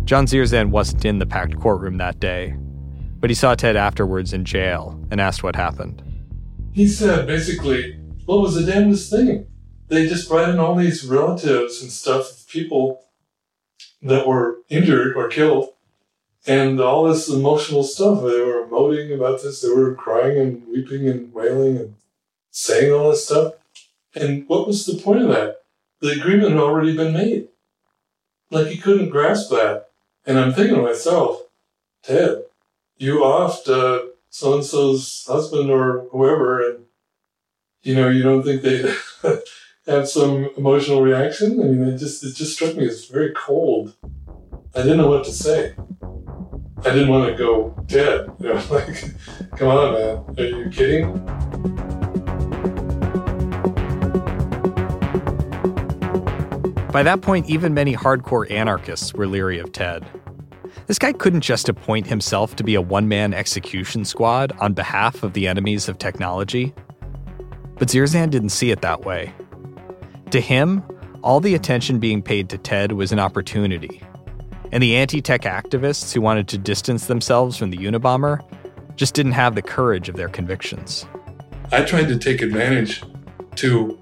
John 0.05 0.27
Zerzan 0.27 0.69
wasn't 0.69 1.05
in 1.05 1.19
the 1.19 1.25
packed 1.25 1.59
courtroom 1.59 1.97
that 1.97 2.19
day, 2.19 2.55
but 3.19 3.29
he 3.29 3.33
saw 3.33 3.55
Ted 3.55 3.75
afterwards 3.75 4.33
in 4.33 4.45
jail 4.45 4.99
and 5.11 5.19
asked 5.19 5.43
what 5.43 5.55
happened. 5.55 6.01
He 6.73 6.87
said 6.87 7.27
basically, 7.27 7.99
what 8.25 8.41
was 8.41 8.55
the 8.55 8.69
damnedest 8.69 9.09
thing? 9.09 9.47
They 9.87 10.07
just 10.07 10.27
brought 10.27 10.49
in 10.49 10.59
all 10.59 10.75
these 10.75 11.05
relatives 11.05 11.81
and 11.81 11.91
stuff 11.91 12.29
of 12.31 12.47
people 12.47 13.05
that 14.01 14.27
were 14.27 14.59
injured 14.69 15.15
or 15.15 15.29
killed, 15.29 15.69
and 16.47 16.79
all 16.79 17.05
this 17.05 17.29
emotional 17.29 17.83
stuff. 17.83 18.21
They 18.21 18.41
were 18.41 18.67
emoting 18.67 19.13
about 19.13 19.41
this, 19.41 19.61
they 19.61 19.69
were 19.69 19.95
crying 19.95 20.39
and 20.39 20.67
weeping 20.67 21.07
and 21.07 21.33
wailing 21.33 21.77
and 21.77 21.95
saying 22.51 22.91
all 22.91 23.11
this 23.11 23.25
stuff. 23.25 23.53
And 24.15 24.47
what 24.47 24.67
was 24.67 24.85
the 24.85 25.01
point 25.01 25.23
of 25.23 25.29
that? 25.29 25.61
the 26.05 26.11
agreement 26.11 26.51
had 26.51 26.59
already 26.59 26.95
been 26.95 27.13
made. 27.13 27.47
Like 28.51 28.67
he 28.67 28.77
couldn't 28.77 29.09
grasp 29.09 29.49
that. 29.49 29.89
And 30.25 30.39
I'm 30.39 30.53
thinking 30.53 30.75
to 30.75 30.81
myself, 30.81 31.43
Ted, 32.03 32.44
you 32.97 33.19
offed 33.19 33.69
uh, 33.69 34.07
so 34.29 34.55
and 34.55 34.63
so's 34.63 35.25
husband 35.27 35.69
or 35.69 36.07
whoever, 36.11 36.67
and 36.67 36.85
you 37.83 37.95
know 37.95 38.09
you 38.09 38.23
don't 38.23 38.43
think 38.43 38.61
they 38.61 38.93
have 39.87 40.07
some 40.07 40.49
emotional 40.57 41.01
reaction. 41.01 41.59
I 41.59 41.65
mean, 41.65 41.83
it 41.87 41.97
just 41.97 42.23
it 42.23 42.35
just 42.35 42.53
struck 42.53 42.75
me 42.75 42.87
as 42.87 43.05
very 43.05 43.31
cold. 43.33 43.95
I 44.75 44.81
didn't 44.81 44.97
know 44.97 45.09
what 45.09 45.23
to 45.25 45.31
say. 45.31 45.75
I 46.79 46.93
didn't 46.93 47.09
want 47.09 47.31
to 47.31 47.37
go 47.37 47.83
dead. 47.87 48.29
You 48.39 48.53
know, 48.53 48.63
like, 48.69 49.03
come 49.57 49.69
on, 49.69 49.93
man, 49.93 50.35
are 50.37 50.43
you 50.43 50.69
kidding? 50.69 51.13
By 56.91 57.03
that 57.03 57.21
point, 57.21 57.49
even 57.49 57.73
many 57.73 57.95
hardcore 57.95 58.49
anarchists 58.49 59.13
were 59.13 59.27
leery 59.27 59.59
of 59.59 59.71
Ted. 59.71 60.05
This 60.87 60.99
guy 60.99 61.13
couldn't 61.13 61.41
just 61.41 61.69
appoint 61.69 62.07
himself 62.07 62.55
to 62.57 62.63
be 62.63 62.75
a 62.75 62.81
one 62.81 63.07
man 63.07 63.33
execution 63.33 64.05
squad 64.05 64.53
on 64.59 64.73
behalf 64.73 65.23
of 65.23 65.33
the 65.33 65.47
enemies 65.47 65.89
of 65.89 65.97
technology. 65.97 66.73
But 67.77 67.89
Zerzan 67.89 68.29
didn't 68.29 68.49
see 68.49 68.71
it 68.71 68.81
that 68.81 69.03
way. 69.03 69.33
To 70.31 70.39
him, 70.39 70.83
all 71.23 71.39
the 71.39 71.55
attention 71.55 71.99
being 71.99 72.21
paid 72.21 72.49
to 72.49 72.57
Ted 72.57 72.91
was 72.91 73.11
an 73.11 73.19
opportunity. 73.19 74.01
And 74.71 74.81
the 74.81 74.95
anti 74.95 75.21
tech 75.21 75.41
activists 75.41 76.13
who 76.13 76.21
wanted 76.21 76.47
to 76.49 76.57
distance 76.57 77.07
themselves 77.07 77.57
from 77.57 77.71
the 77.71 77.77
Unabomber 77.77 78.41
just 78.95 79.13
didn't 79.13 79.33
have 79.33 79.55
the 79.55 79.61
courage 79.61 80.09
of 80.09 80.15
their 80.15 80.29
convictions. 80.29 81.05
I 81.71 81.83
tried 81.83 82.07
to 82.07 82.17
take 82.17 82.41
advantage 82.41 83.03
to 83.55 83.99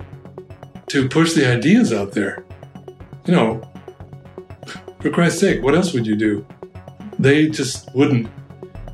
to 0.87 1.07
push 1.07 1.33
the 1.33 1.49
ideas 1.49 1.93
out 1.93 2.11
there 2.11 2.43
you 3.25 3.33
know, 3.33 3.61
for 4.99 5.09
Christ's 5.09 5.39
sake, 5.39 5.63
what 5.63 5.75
else 5.75 5.93
would 5.93 6.05
you 6.05 6.15
do? 6.15 6.45
They 7.19 7.47
just 7.47 7.93
wouldn't. 7.93 8.27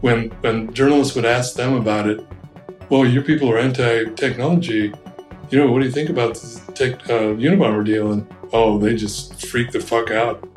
When 0.01 0.29
when 0.41 0.73
journalists 0.73 1.15
would 1.15 1.25
ask 1.25 1.55
them 1.55 1.73
about 1.73 2.07
it, 2.07 2.25
well, 2.89 3.05
your 3.05 3.23
people 3.23 3.51
are 3.51 3.57
anti-technology. 3.57 4.93
You 5.49 5.57
know, 5.57 5.71
what 5.71 5.79
do 5.79 5.85
you 5.85 5.91
think 5.91 6.09
about 6.09 6.35
the 6.35 6.71
tech, 6.73 7.09
uh, 7.09 7.33
Unabomber 7.35 7.83
deal? 7.83 8.11
And 8.11 8.27
oh, 8.53 8.77
they 8.77 8.95
just 8.95 9.47
freaked 9.47 9.73
the 9.73 9.79
fuck 9.79 10.11
out. 10.11 10.47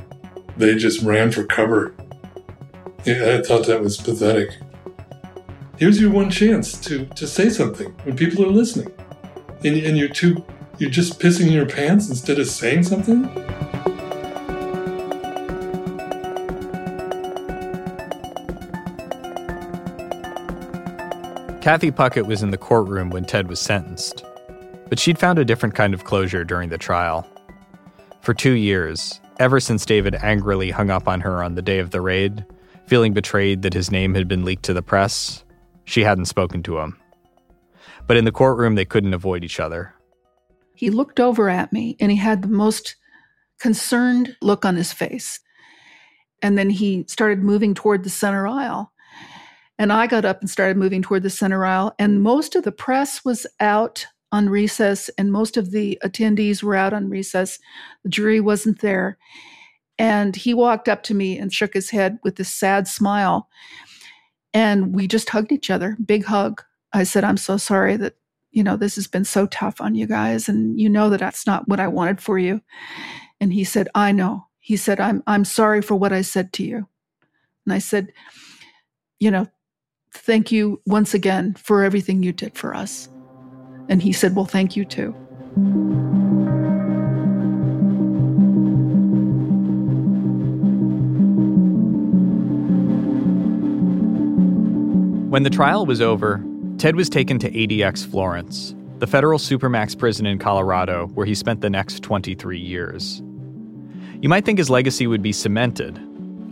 They 0.57 0.77
just 0.77 1.03
ran 1.03 1.33
for 1.33 1.45
cover. 1.45 1.95
Yeah, 3.05 3.39
I 3.39 3.43
thought 3.43 3.67
that 3.67 3.81
was 3.81 3.97
pathetic. 3.97 4.51
Here's 5.79 6.01
your 6.01 6.11
one 6.11 6.31
chance 6.31 6.79
to 6.83 7.07
to 7.07 7.27
say 7.27 7.49
something 7.49 7.89
when 8.05 8.17
people 8.17 8.45
are 8.45 8.51
listening, 8.51 8.93
and, 9.65 9.77
and 9.77 9.99
you're 9.99 10.09
too 10.09 10.45
you're 10.79 10.91
just 10.91 11.19
pissing 11.19 11.47
in 11.49 11.53
your 11.53 11.67
pants 11.67 12.09
instead 12.09 12.39
of 12.39 12.47
saying 12.47 12.85
something. 12.85 13.25
Kathy 21.63 21.93
Puckett 21.93 22.27
was 22.27 22.43
in 22.43 22.51
the 22.51 22.59
courtroom 22.59 23.11
when 23.11 23.25
Ted 23.25 23.47
was 23.47 23.61
sentenced, 23.61 24.25
but 24.89 24.99
she'd 24.99 25.17
found 25.17 25.39
a 25.39 25.45
different 25.45 25.77
kind 25.77 25.95
of 25.95 26.03
closure 26.03 26.43
during 26.43 26.71
the 26.71 26.77
trial. 26.77 27.25
For 28.21 28.35
two 28.35 28.55
years, 28.55 29.21
ever 29.39 29.61
since 29.61 29.87
David 29.87 30.17
angrily 30.17 30.73
hung 30.73 30.91
up 30.91 31.07
on 31.07 31.21
her 31.21 31.41
on 31.41 31.55
the 31.55 31.63
day 31.63 31.79
of 31.79 31.91
the 31.91 32.01
raid, 32.01 32.45
feeling 32.89 33.13
betrayed 33.13 33.63
that 33.63 33.75
his 33.75 33.93
name 33.93 34.13
had 34.17 34.27
been 34.27 34.45
leaked 34.45 34.65
to 34.65 34.75
the 34.75 34.83
press, 34.83 35.45
she 35.85 36.03
hadn't 36.03 36.25
spoken 36.25 36.65
to 36.65 36.81
him. 36.81 36.99
But 38.09 38.17
in 38.17 38.25
the 38.25 38.33
courtroom, 38.33 38.75
they 38.75 38.85
couldn't 38.85 39.15
avoid 39.15 39.45
each 39.45 39.61
other. 39.61 39.95
He 40.75 40.91
looked 40.91 41.21
over 41.21 41.49
at 41.49 41.73
me 41.73 41.97
and 42.01 42.11
he 42.11 42.17
had 42.17 42.43
the 42.43 42.49
most 42.49 42.97
concerned 43.61 44.37
look 44.43 44.65
on 44.65 44.75
his 44.75 44.93
face. 44.93 45.39
And 46.43 46.59
then 46.59 46.71
he 46.71 47.05
started 47.07 47.45
moving 47.45 47.73
toward 47.73 48.03
the 48.03 48.11
center 48.11 48.49
aisle. 48.49 48.93
And 49.83 49.93
I 49.93 50.07
got 50.07 50.25
up 50.25 50.41
and 50.41 50.49
started 50.49 50.77
moving 50.77 51.03
toward 51.03 51.25
the 51.25 51.29
center 51.29 51.67
aisle, 51.67 51.93
and 51.99 52.23
most 52.23 52.55
of 52.55 52.63
the 52.63 52.71
press 52.71 53.25
was 53.25 53.49
out 53.59 54.07
on 54.31 54.49
recess, 54.49 55.11
and 55.19 55.33
most 55.33 55.57
of 55.57 55.73
the 55.73 55.99
attendees 56.05 56.63
were 56.63 56.77
out 56.77 56.93
on 56.93 57.11
recess. 57.11 57.59
The 58.05 58.09
jury 58.09 58.39
wasn't 58.39 58.81
there. 58.81 59.19
And 59.99 60.37
he 60.37 60.55
walked 60.55 60.89
up 60.89 61.03
to 61.05 61.15
me 61.15 61.37
and 61.37 61.53
shook 61.53 61.75
his 61.75 61.91
head 61.91 62.21
with 62.23 62.37
this 62.37 62.49
sad 62.49 62.87
smile. 62.87 63.49
And 64.55 64.95
we 64.95 65.09
just 65.09 65.31
hugged 65.31 65.51
each 65.51 65.69
other, 65.69 65.97
big 66.07 66.27
hug. 66.27 66.63
I 66.93 67.03
said, 67.03 67.25
I'm 67.25 67.37
so 67.37 67.57
sorry 67.57 67.97
that, 67.97 68.15
you 68.53 68.63
know, 68.63 68.77
this 68.77 68.95
has 68.95 69.09
been 69.09 69.25
so 69.25 69.49
tough 69.49 69.81
on 69.81 69.97
you 69.97 70.07
guys. 70.07 70.49
And 70.49 70.79
you 70.81 70.89
know 70.89 71.11
that 71.11 71.19
that's 71.19 71.45
not 71.45 71.67
what 71.67 71.81
I 71.81 71.89
wanted 71.89 72.21
for 72.21 72.39
you. 72.39 72.61
And 73.41 73.53
he 73.53 73.65
said, 73.65 73.89
I 73.97 74.13
know. 74.13 74.47
He 74.61 74.77
said, 74.77 75.01
I'm, 75.01 75.25
I'm 75.27 75.45
sorry 75.45 75.83
for 75.83 75.97
what 75.97 76.13
I 76.13 76.23
said 76.23 76.53
to 76.53 76.63
you. 76.63 76.87
And 77.67 77.75
I 77.75 77.79
said, 77.79 78.13
you 79.19 79.33
know, 79.33 79.49
thank 80.13 80.53
you 80.53 80.81
once 80.87 81.15
again 81.15 81.55
for 81.55 81.83
everything 81.83 82.23
you 82.23 82.33
did 82.33 82.57
for 82.57 82.75
us. 82.75 83.09
And 83.89 84.03
he 84.03 84.13
said, 84.13 84.37
well, 84.37 84.45
thank 84.45 84.77
you 84.77 84.85
too. 84.85 85.11
When 95.31 95.45
the 95.45 95.51
trial 95.51 95.87
was 95.87 96.01
over, 96.01 96.45
Ted 96.77 96.95
was 96.95 97.09
taken 97.09 97.39
to 97.39 97.51
ADX 97.51 98.07
Florence, 98.07 98.75
the 98.99 99.07
federal 99.07 99.39
supermax 99.39 99.97
prison 99.99 100.27
in 100.27 100.39
Colorado, 100.39 101.07
where 101.15 101.27
he 101.27 101.35
spent 101.35 101.63
the 101.63 101.71
next 101.71 102.03
23 102.03 102.59
years. 102.59 103.23
You 104.21 104.29
might 104.29 104.45
think 104.45 104.59
his 104.59 104.69
legacy 104.71 105.07
would 105.07 105.23
be 105.23 105.33
cemented 105.33 105.99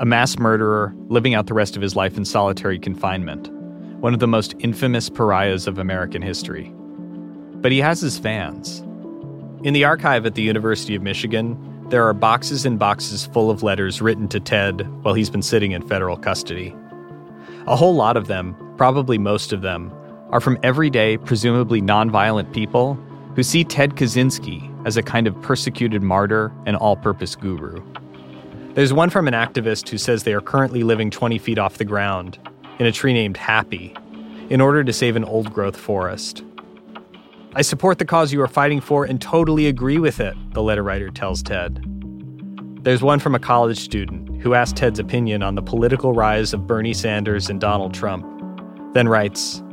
a 0.01 0.07
mass 0.07 0.39
murderer 0.39 0.95
living 1.09 1.35
out 1.35 1.47
the 1.47 1.53
rest 1.53 1.77
of 1.77 1.83
his 1.83 1.95
life 1.95 2.17
in 2.17 2.25
solitary 2.25 2.79
confinement, 2.79 3.53
one 4.01 4.15
of 4.15 4.19
the 4.19 4.27
most 4.27 4.55
infamous 4.61 5.11
pariahs 5.11 5.67
of 5.67 5.79
American 5.79 6.23
history. 6.23 6.73
But 7.57 7.71
he 7.71 7.79
has 7.81 8.01
his 8.01 8.19
fans. 8.19 8.81
In 9.63 9.75
the 9.75 9.85
archive 9.85 10.25
at 10.25 10.37
the 10.37 10.43
University 10.43 10.95
of 10.95 11.03
Michigan, 11.03 11.55
there 11.91 12.03
are 12.09 12.15
boxes 12.15 12.65
and 12.65 12.79
boxes 12.79 13.27
full 13.27 13.51
of 13.51 13.63
letters 13.63 14.01
written 14.01 14.27
to 14.29 14.41
Ted 14.41 14.89
while 15.05 15.13
he's 15.13 15.29
been 15.29 15.43
sitting 15.43 15.73
in 15.73 15.87
federal 15.87 16.17
custody. 16.17 16.75
A 17.67 17.77
whole 17.77 17.95
lot 17.95 18.17
of 18.17 18.27
them, 18.27 18.57
probably 18.79 19.19
most 19.19 19.53
of 19.53 19.61
them, 19.61 19.93
are 20.31 20.41
from 20.41 20.59
everyday, 20.63 21.19
presumably 21.19 21.83
nonviolent 21.83 22.55
people 22.55 22.95
who 23.37 23.43
see 23.43 23.65
Ted 23.65 23.97
Kaczynski 23.97 24.67
as 24.87 24.97
a 24.97 25.03
kind 25.03 25.27
of 25.27 25.39
persecuted 25.43 26.03
martyr 26.03 26.51
and 26.65 26.75
all 26.75 26.97
purpose 26.97 27.37
guru. 27.37 27.83
There's 28.75 28.93
one 28.93 29.11
from 29.11 29.27
an 29.27 29.35
activist 29.35 29.89
who 29.89 29.99
says 29.99 30.23
they 30.23 30.33
are 30.33 30.41
currently 30.41 30.85
living 30.85 31.11
20 31.11 31.39
feet 31.39 31.59
off 31.59 31.79
the 31.79 31.85
ground 31.85 32.39
in 32.79 32.87
a 32.87 32.93
tree 32.93 33.13
named 33.13 33.37
Happy 33.37 33.97
in 34.49 34.61
order 34.61 34.85
to 34.85 34.93
save 34.93 35.17
an 35.17 35.25
old 35.25 35.53
growth 35.53 35.77
forest. 35.77 36.45
I 37.57 37.63
support 37.63 37.99
the 37.99 38.05
cause 38.05 38.33
you 38.33 38.41
are 38.43 38.49
fighting 38.49 38.81
for 38.81 39.05
and 39.05 39.21
totally 39.21 39.67
agree 39.67 39.99
with 39.99 40.21
it, 40.21 40.37
the 40.55 40.63
letter 40.63 40.85
writer 40.85 41.11
tells 41.11 41.43
Ted. 41.43 41.85
There's 42.85 43.03
one 43.03 43.19
from 43.19 43.35
a 43.35 43.41
college 43.41 43.81
student 43.81 44.41
who 44.41 44.55
asked 44.55 44.77
Ted's 44.77 45.01
opinion 45.01 45.43
on 45.43 45.57
the 45.57 45.63
political 45.63 46.13
rise 46.13 46.55
of 46.55 46.69
Bernie 46.69 46.95
Sanders 46.95 47.51
and 47.51 47.61
Donald 47.61 47.93
Trump, 47.93 48.25
then 48.95 49.09
writes, 49.09 49.65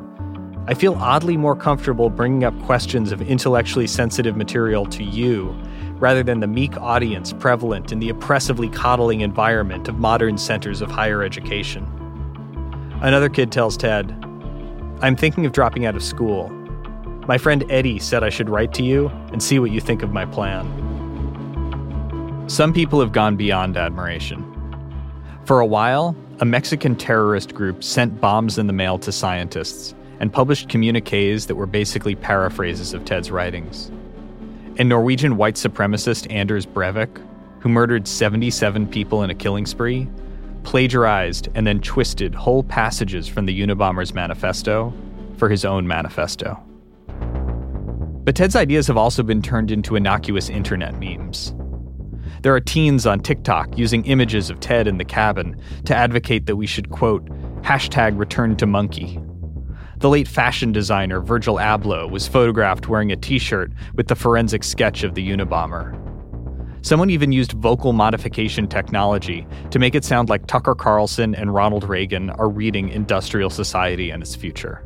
I 0.67 0.73
feel 0.73 0.95
oddly 0.95 1.38
more 1.38 1.55
comfortable 1.55 2.10
bringing 2.10 2.43
up 2.43 2.60
questions 2.63 3.12
of 3.12 3.21
intellectually 3.21 3.86
sensitive 3.86 4.36
material 4.36 4.88
to 4.88 5.03
you 5.03 5.55
rather 5.99 6.23
than 6.23 6.39
the 6.39 6.47
meek 6.47 6.77
audience 6.77 7.33
prevalent 7.33 7.91
in 7.91 7.99
the 7.99 8.10
oppressively 8.10 8.69
coddling 8.69 9.21
environment 9.21 9.88
of 9.88 9.97
modern 9.97 10.38
centers 10.38 10.81
of 10.81 10.91
higher 10.91 11.23
education. 11.23 11.86
Another 13.01 13.29
kid 13.29 13.51
tells 13.51 13.77
Ted, 13.77 14.12
I'm 15.01 15.15
thinking 15.15 15.45
of 15.45 15.51
dropping 15.51 15.86
out 15.86 15.95
of 15.95 16.03
school. 16.03 16.49
My 17.27 17.38
friend 17.38 17.63
Eddie 17.69 17.99
said 17.99 18.23
I 18.23 18.29
should 18.29 18.49
write 18.49 18.73
to 18.75 18.83
you 18.83 19.10
and 19.31 19.43
see 19.43 19.60
what 19.60 19.71
you 19.71 19.79
think 19.81 20.01
of 20.01 20.12
my 20.12 20.25
plan. 20.25 20.65
Some 22.47 22.73
people 22.73 22.99
have 23.01 23.12
gone 23.12 23.36
beyond 23.36 23.77
admiration. 23.77 24.43
For 25.45 25.60
a 25.60 25.65
while, 25.65 26.15
a 26.39 26.45
Mexican 26.45 26.95
terrorist 26.95 27.53
group 27.53 27.83
sent 27.83 28.21
bombs 28.21 28.57
in 28.57 28.67
the 28.67 28.73
mail 28.73 28.97
to 28.99 29.12
scientists 29.12 29.93
and 30.19 30.31
published 30.31 30.69
communiques 30.69 31.45
that 31.45 31.55
were 31.55 31.65
basically 31.65 32.15
paraphrases 32.15 32.93
of 32.93 33.05
Ted's 33.05 33.31
writings. 33.31 33.91
And 34.77 34.89
Norwegian 34.89 35.37
white 35.37 35.55
supremacist 35.55 36.31
Anders 36.31 36.65
Breivik, 36.65 37.21
who 37.59 37.69
murdered 37.69 38.07
77 38.07 38.87
people 38.87 39.23
in 39.23 39.29
a 39.31 39.35
killing 39.35 39.65
spree, 39.65 40.07
plagiarized 40.63 41.49
and 41.55 41.65
then 41.65 41.79
twisted 41.81 42.35
whole 42.35 42.63
passages 42.63 43.27
from 43.27 43.45
the 43.45 43.59
Unabomber's 43.59 44.13
manifesto 44.13 44.93
for 45.37 45.49
his 45.49 45.65
own 45.65 45.87
manifesto. 45.87 46.61
But 48.23 48.35
Ted's 48.35 48.55
ideas 48.55 48.85
have 48.87 48.97
also 48.97 49.23
been 49.23 49.41
turned 49.41 49.71
into 49.71 49.95
innocuous 49.95 50.49
internet 50.49 50.99
memes. 50.99 51.55
There 52.43 52.53
are 52.53 52.59
teens 52.59 53.07
on 53.07 53.21
TikTok 53.21 53.77
using 53.77 54.05
images 54.05 54.49
of 54.49 54.59
Ted 54.59 54.87
in 54.87 54.97
the 54.97 55.05
cabin 55.05 55.59
to 55.85 55.95
advocate 55.95 56.45
that 56.45 56.57
we 56.57 56.67
should, 56.67 56.91
quote, 56.91 57.25
hashtag 57.61 58.19
return 58.19 58.55
to 58.57 58.67
monkey. 58.67 59.19
The 59.99 60.10
late 60.10 60.27
fashion 60.27 60.71
designer 60.71 61.19
Virgil 61.21 61.55
Abloh 61.55 62.12
was 62.12 62.27
photographed 62.27 62.88
wearing 62.88 63.12
a 63.12 63.15
t 63.15 63.39
shirt 63.39 63.71
with 63.95 64.07
the 64.07 64.15
forensic 64.15 64.63
sketch 64.63 65.03
of 65.03 65.15
the 65.15 65.27
Unabomber. 65.27 65.97
Someone 66.86 67.10
even 67.10 67.31
used 67.31 67.53
vocal 67.53 67.93
modification 67.93 68.67
technology 68.67 69.47
to 69.71 69.79
make 69.79 69.95
it 69.95 70.05
sound 70.05 70.29
like 70.29 70.45
Tucker 70.45 70.75
Carlson 70.75 71.33
and 71.33 71.51
Ronald 71.51 71.83
Reagan 71.83 72.29
are 72.29 72.47
reading 72.47 72.89
Industrial 72.89 73.49
Society 73.49 74.12
and 74.12 74.21
its 74.21 74.36
future. 74.36 74.83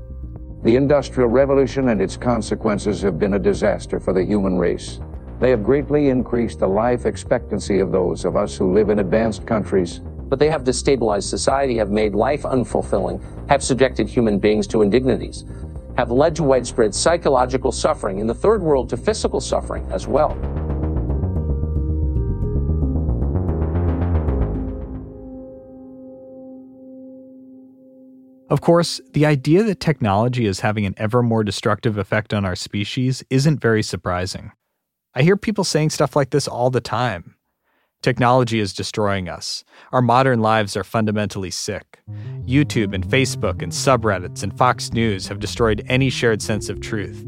The 0.63 0.77
Industrial 0.77 1.27
Revolution 1.27 1.89
and 1.89 2.01
its 2.01 2.15
consequences 2.15 3.01
have 3.01 3.19
been 3.19 3.33
a 3.33 3.39
disaster 3.39 3.99
for 3.99 4.13
the 4.13 4.23
human 4.23 4.57
race. 4.57 5.01
They 5.41 5.49
have 5.49 5.61
greatly 5.61 6.07
increased 6.07 6.59
the 6.59 6.67
life 6.67 7.05
expectancy 7.05 7.79
of 7.79 7.91
those 7.91 8.23
of 8.23 8.37
us 8.37 8.55
who 8.55 8.71
live 8.73 8.89
in 8.89 8.99
advanced 8.99 9.45
countries. 9.45 9.99
But 10.31 10.39
they 10.39 10.49
have 10.49 10.63
destabilized 10.63 11.23
society, 11.23 11.75
have 11.75 11.91
made 11.91 12.15
life 12.15 12.43
unfulfilling, 12.43 13.21
have 13.49 13.61
subjected 13.61 14.07
human 14.07 14.39
beings 14.39 14.65
to 14.67 14.81
indignities, 14.81 15.43
have 15.97 16.09
led 16.09 16.37
to 16.37 16.43
widespread 16.43 16.95
psychological 16.95 17.73
suffering, 17.73 18.19
in 18.19 18.27
the 18.27 18.33
third 18.33 18.61
world 18.61 18.87
to 18.91 18.97
physical 18.97 19.41
suffering 19.41 19.85
as 19.91 20.07
well. 20.07 20.31
Of 28.49 28.61
course, 28.61 29.01
the 29.11 29.25
idea 29.25 29.63
that 29.63 29.81
technology 29.81 30.45
is 30.45 30.61
having 30.61 30.85
an 30.85 30.93
ever 30.95 31.21
more 31.21 31.43
destructive 31.43 31.97
effect 31.97 32.33
on 32.33 32.45
our 32.45 32.55
species 32.55 33.21
isn't 33.29 33.59
very 33.59 33.83
surprising. 33.83 34.53
I 35.13 35.23
hear 35.23 35.35
people 35.35 35.65
saying 35.65 35.89
stuff 35.89 36.15
like 36.15 36.29
this 36.29 36.47
all 36.47 36.69
the 36.69 36.79
time. 36.79 37.35
Technology 38.01 38.59
is 38.59 38.73
destroying 38.73 39.29
us. 39.29 39.63
Our 39.91 40.01
modern 40.01 40.41
lives 40.41 40.75
are 40.75 40.83
fundamentally 40.83 41.51
sick. 41.51 41.99
YouTube 42.47 42.95
and 42.95 43.05
Facebook 43.05 43.61
and 43.61 43.71
subreddits 43.71 44.41
and 44.41 44.57
Fox 44.57 44.91
News 44.91 45.27
have 45.27 45.39
destroyed 45.39 45.85
any 45.87 46.09
shared 46.09 46.41
sense 46.41 46.67
of 46.67 46.81
truth. 46.81 47.21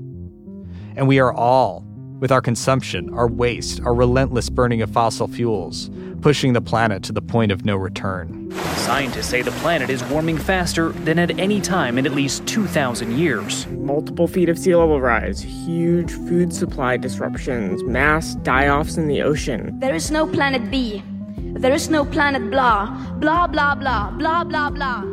And 0.96 1.08
we 1.08 1.20
are 1.20 1.32
all, 1.32 1.86
with 2.19 2.32
our 2.32 2.41
consumption, 2.41 3.13
our 3.13 3.28
waste, 3.28 3.82
our 3.82 3.93
relentless 3.93 4.49
burning 4.49 4.82
of 4.82 4.89
fossil 4.89 5.28
fuels, 5.28 5.89
pushing 6.21 6.54
the 6.54 6.62
planet 6.62 7.04
to 7.04 7.12
the 7.12 7.21
point 7.21 7.52
of 7.52 7.65
no 7.65 7.76
return. 7.76 8.52
Scientists 8.78 9.28
say 9.28 9.41
the 9.41 9.52
planet 9.52 9.89
is 9.89 10.04
warming 10.06 10.38
faster 10.38 10.89
than 10.89 11.19
at 11.19 11.38
any 11.39 11.60
time 11.60 11.97
in 11.97 12.06
at 12.06 12.13
least 12.13 12.45
2,000 12.47 13.17
years. 13.17 13.67
Multiple 13.67 14.28
feet 14.28 14.49
of 14.49 14.58
sea 14.58 14.76
level 14.76 15.02
rise, 15.02 15.41
huge 15.41 16.12
food 16.12 16.54
supply 16.54 16.97
disruptions, 16.97 17.84
mass 17.84 18.36
die 18.36 18.69
offs 18.69 18.97
in 18.97 19.08
the 19.08 19.21
ocean. 19.21 19.78
There 19.80 19.95
is 19.95 20.12
no 20.12 20.28
planet 20.28 20.71
B. 20.71 21.04
There 21.38 21.73
is 21.73 21.89
no 21.89 22.06
planet 22.06 22.49
blah, 22.49 22.88
blah, 23.19 23.47
blah, 23.47 23.76
blah, 23.76 24.12
blah, 24.12 24.43
blah, 24.43 24.69
blah. 24.69 25.04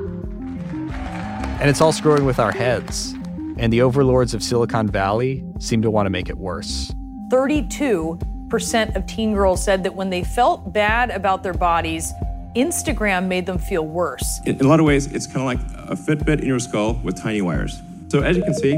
And 1.61 1.69
it's 1.69 1.81
all 1.81 1.93
screwing 1.93 2.25
with 2.25 2.39
our 2.39 2.53
heads. 2.53 3.15
And 3.61 3.71
the 3.71 3.83
overlords 3.83 4.33
of 4.33 4.43
Silicon 4.43 4.89
Valley 4.89 5.45
seem 5.59 5.83
to 5.83 5.91
want 5.91 6.07
to 6.07 6.11
make 6.11 6.29
it 6.31 6.39
worse. 6.39 6.91
32 7.31 8.19
percent 8.49 8.97
of 8.97 9.07
teen 9.07 9.33
girls 9.33 9.65
said 9.65 9.85
that 9.85 9.95
when 9.95 10.11
they 10.11 10.25
felt 10.25 10.73
bad 10.73 11.11
about 11.11 11.43
their 11.43 11.55
bodies, 11.55 12.13
Instagram 12.57 13.29
made 13.29 13.47
them 13.47 13.59
feel 13.59 13.87
worse. 13.87 14.41
In, 14.45 14.61
a 14.61 14.65
lot 14.65 14.81
of 14.81 14.87
ways, 14.87 15.07
it's 15.07 15.27
kind 15.27 15.39
of 15.39 15.45
like 15.45 15.61
a 15.89 15.95
Fitbit 15.95 16.41
in 16.41 16.47
your 16.47 16.59
skull 16.59 16.95
with 17.05 17.17
tiny 17.17 17.43
wires. 17.43 17.81
So 18.09 18.23
as 18.23 18.37
you 18.37 18.43
can 18.43 18.55
see, 18.55 18.77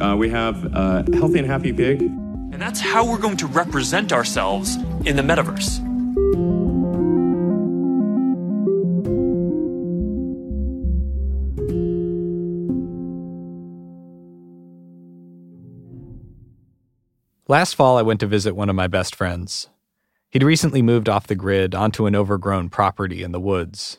uh, 0.00 0.16
we 0.16 0.30
have 0.30 0.64
a 0.74 1.04
healthy 1.12 1.38
and 1.38 1.46
happy 1.46 1.72
pig. 1.72 2.00
And 2.00 2.60
that's 2.60 2.80
how 2.80 3.04
we're 3.08 3.18
going 3.18 3.36
to 3.38 3.46
represent 3.46 4.12
ourselves 4.12 4.76
in 5.04 5.16
the 5.16 5.22
metaverse. 5.22 5.86
Last 17.50 17.74
fall, 17.74 17.98
I 17.98 18.02
went 18.02 18.20
to 18.20 18.28
visit 18.28 18.54
one 18.54 18.70
of 18.70 18.76
my 18.76 18.86
best 18.86 19.12
friends. 19.12 19.70
He'd 20.30 20.44
recently 20.44 20.82
moved 20.82 21.08
off 21.08 21.26
the 21.26 21.34
grid 21.34 21.74
onto 21.74 22.06
an 22.06 22.14
overgrown 22.14 22.68
property 22.68 23.24
in 23.24 23.32
the 23.32 23.40
woods. 23.40 23.98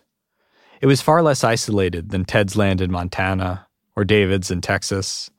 It 0.80 0.86
was 0.86 1.02
far 1.02 1.22
less 1.22 1.44
isolated 1.44 2.12
than 2.12 2.24
Ted's 2.24 2.56
land 2.56 2.80
in 2.80 2.94
Montana 2.94 3.68
or 3.94 4.06
David's 4.06 4.52
in 4.52 4.62
Texas, 4.62 5.30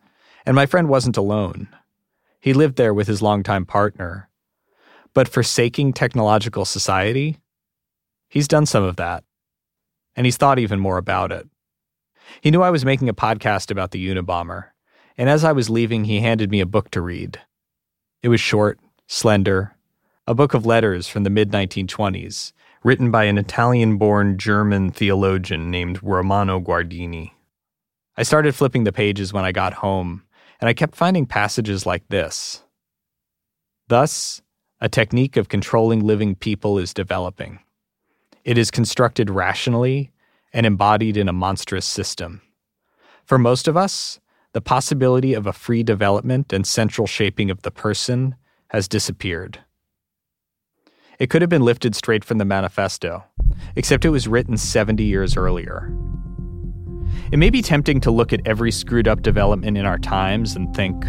and 0.44 0.54
my 0.54 0.66
friend 0.66 0.90
wasn't 0.90 1.16
alone. 1.16 1.68
He 2.38 2.52
lived 2.52 2.76
there 2.76 2.92
with 2.92 3.06
his 3.06 3.22
longtime 3.22 3.64
partner. 3.64 4.28
But 5.14 5.26
forsaking 5.26 5.94
technological 5.94 6.66
society, 6.66 7.38
he's 8.28 8.46
done 8.46 8.66
some 8.66 8.84
of 8.84 8.96
that. 8.96 9.24
And 10.14 10.26
he's 10.26 10.36
thought 10.36 10.58
even 10.58 10.80
more 10.80 10.98
about 10.98 11.32
it. 11.32 11.48
He 12.42 12.50
knew 12.50 12.60
I 12.60 12.68
was 12.68 12.84
making 12.84 13.08
a 13.08 13.14
podcast 13.14 13.70
about 13.70 13.90
the 13.90 14.06
Unabomber, 14.06 14.64
and 15.16 15.30
as 15.30 15.44
I 15.44 15.52
was 15.52 15.70
leaving, 15.70 16.04
he 16.04 16.20
handed 16.20 16.50
me 16.50 16.60
a 16.60 16.66
book 16.66 16.90
to 16.90 17.00
read. 17.00 17.40
It 18.22 18.28
was 18.28 18.40
short, 18.40 18.78
slender, 19.08 19.74
a 20.28 20.34
book 20.34 20.54
of 20.54 20.64
letters 20.64 21.08
from 21.08 21.24
the 21.24 21.30
mid 21.30 21.50
1920s, 21.50 22.52
written 22.84 23.10
by 23.10 23.24
an 23.24 23.36
Italian 23.36 23.96
born 23.96 24.38
German 24.38 24.92
theologian 24.92 25.72
named 25.72 26.00
Romano 26.04 26.60
Guardini. 26.60 27.32
I 28.16 28.22
started 28.22 28.54
flipping 28.54 28.84
the 28.84 28.92
pages 28.92 29.32
when 29.32 29.44
I 29.44 29.50
got 29.50 29.74
home, 29.74 30.22
and 30.60 30.68
I 30.68 30.72
kept 30.72 30.94
finding 30.94 31.26
passages 31.26 31.84
like 31.84 32.06
this. 32.10 32.62
Thus, 33.88 34.40
a 34.80 34.88
technique 34.88 35.36
of 35.36 35.48
controlling 35.48 36.00
living 36.00 36.36
people 36.36 36.78
is 36.78 36.94
developing. 36.94 37.58
It 38.44 38.56
is 38.56 38.70
constructed 38.70 39.30
rationally 39.30 40.12
and 40.52 40.64
embodied 40.64 41.16
in 41.16 41.28
a 41.28 41.32
monstrous 41.32 41.86
system. 41.86 42.40
For 43.24 43.38
most 43.38 43.66
of 43.66 43.76
us, 43.76 44.20
the 44.52 44.60
possibility 44.60 45.32
of 45.32 45.46
a 45.46 45.52
free 45.52 45.82
development 45.82 46.52
and 46.52 46.66
central 46.66 47.06
shaping 47.06 47.50
of 47.50 47.62
the 47.62 47.70
person 47.70 48.34
has 48.68 48.86
disappeared. 48.86 49.60
It 51.18 51.30
could 51.30 51.42
have 51.42 51.48
been 51.48 51.64
lifted 51.64 51.94
straight 51.94 52.24
from 52.24 52.38
the 52.38 52.44
manifesto, 52.44 53.24
except 53.76 54.04
it 54.04 54.10
was 54.10 54.28
written 54.28 54.56
70 54.56 55.04
years 55.04 55.36
earlier. 55.36 55.94
It 57.30 57.38
may 57.38 57.48
be 57.48 57.62
tempting 57.62 58.00
to 58.00 58.10
look 58.10 58.32
at 58.32 58.46
every 58.46 58.70
screwed 58.70 59.08
up 59.08 59.22
development 59.22 59.78
in 59.78 59.86
our 59.86 59.98
times 59.98 60.54
and 60.54 60.74
think, 60.74 61.02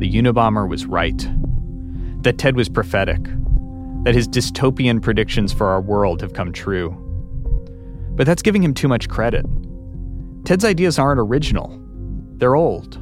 the 0.00 0.10
Unabomber 0.10 0.68
was 0.68 0.86
right, 0.86 1.28
that 2.22 2.38
Ted 2.38 2.56
was 2.56 2.68
prophetic, 2.68 3.22
that 4.02 4.14
his 4.14 4.26
dystopian 4.26 5.00
predictions 5.00 5.52
for 5.52 5.68
our 5.68 5.80
world 5.80 6.20
have 6.22 6.32
come 6.32 6.52
true. 6.52 6.90
But 8.16 8.26
that's 8.26 8.42
giving 8.42 8.64
him 8.64 8.74
too 8.74 8.88
much 8.88 9.08
credit. 9.08 9.46
Ted's 10.44 10.64
ideas 10.64 10.98
aren't 10.98 11.20
original, 11.20 11.77
they're 12.38 12.56
old. 12.56 12.98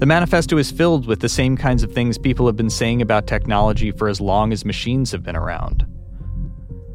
The 0.00 0.06
manifesto 0.06 0.58
is 0.58 0.70
filled 0.70 1.06
with 1.06 1.20
the 1.20 1.28
same 1.28 1.56
kinds 1.56 1.82
of 1.82 1.92
things 1.92 2.18
people 2.18 2.46
have 2.46 2.56
been 2.56 2.70
saying 2.70 3.00
about 3.00 3.26
technology 3.26 3.92
for 3.92 4.08
as 4.08 4.20
long 4.20 4.52
as 4.52 4.64
machines 4.64 5.12
have 5.12 5.22
been 5.22 5.36
around. 5.36 5.86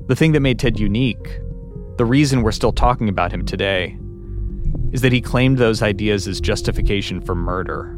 The 0.08 0.16
thing 0.16 0.34
that 0.34 0.42
made 0.42 0.60
Ted 0.60 0.80
unique, 0.80 1.40
the 1.98 2.06
reason 2.06 2.42
we're 2.42 2.52
still 2.52 2.72
talking 2.72 3.08
about 3.08 3.32
him 3.32 3.46
today, 3.46 3.98
is 4.92 5.02
that 5.02 5.14
he 5.14 5.22
claimed 5.22 5.58
those 5.58 5.82
ideas 5.82 6.28
as 6.28 6.42
justification 6.42 7.22
for 7.22 7.36
murder. 7.36 7.96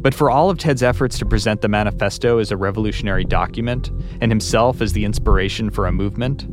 But 0.00 0.14
for 0.14 0.30
all 0.30 0.50
of 0.50 0.58
Ted's 0.58 0.82
efforts 0.82 1.18
to 1.18 1.26
present 1.26 1.60
the 1.60 1.68
manifesto 1.68 2.38
as 2.38 2.52
a 2.52 2.56
revolutionary 2.56 3.24
document 3.24 3.90
and 4.20 4.30
himself 4.30 4.80
as 4.80 4.92
the 4.92 5.04
inspiration 5.04 5.70
for 5.70 5.86
a 5.86 5.92
movement, 5.92 6.46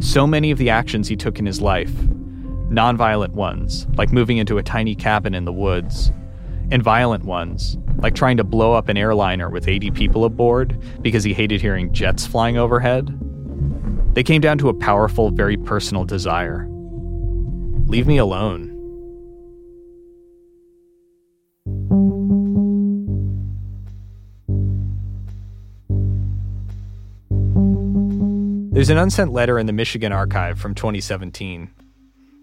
so 0.00 0.26
many 0.26 0.50
of 0.50 0.58
the 0.58 0.70
actions 0.70 1.08
he 1.08 1.16
took 1.16 1.38
in 1.38 1.46
his 1.46 1.60
life, 1.60 1.92
nonviolent 2.72 3.32
ones, 3.32 3.86
like 3.96 4.12
moving 4.12 4.38
into 4.38 4.58
a 4.58 4.62
tiny 4.62 4.94
cabin 4.94 5.34
in 5.34 5.44
the 5.44 5.52
woods, 5.52 6.10
and 6.70 6.82
violent 6.82 7.24
ones, 7.24 7.76
like 7.98 8.14
trying 8.14 8.38
to 8.38 8.44
blow 8.44 8.72
up 8.72 8.88
an 8.88 8.96
airliner 8.96 9.50
with 9.50 9.68
80 9.68 9.90
people 9.92 10.24
aboard 10.24 10.76
because 11.02 11.22
he 11.22 11.34
hated 11.34 11.60
hearing 11.60 11.92
jets 11.92 12.26
flying 12.26 12.56
overhead, 12.56 13.18
they 14.14 14.22
came 14.22 14.40
down 14.40 14.58
to 14.58 14.68
a 14.68 14.74
powerful, 14.74 15.30
very 15.30 15.56
personal 15.56 16.04
desire 16.04 16.68
Leave 17.92 18.06
me 18.06 18.16
alone. 18.16 18.70
There's 28.72 28.88
an 28.88 28.96
unsent 28.96 29.30
letter 29.30 29.58
in 29.58 29.66
the 29.66 29.74
Michigan 29.74 30.10
archive 30.10 30.58
from 30.58 30.74
2017. 30.74 31.68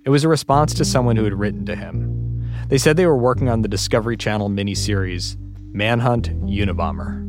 It 0.09 0.11
was 0.11 0.23
a 0.23 0.27
response 0.27 0.73
to 0.73 0.85
someone 0.85 1.17
who 1.17 1.23
had 1.23 1.37
written 1.37 1.67
to 1.67 1.75
him. 1.75 2.43
They 2.69 2.79
said 2.79 2.97
they 2.97 3.05
were 3.05 3.15
working 3.15 3.47
on 3.47 3.61
the 3.61 3.67
Discovery 3.67 4.17
Channel 4.17 4.49
miniseries 4.49 5.37
Manhunt 5.71 6.29
Unabomber. 6.47 7.19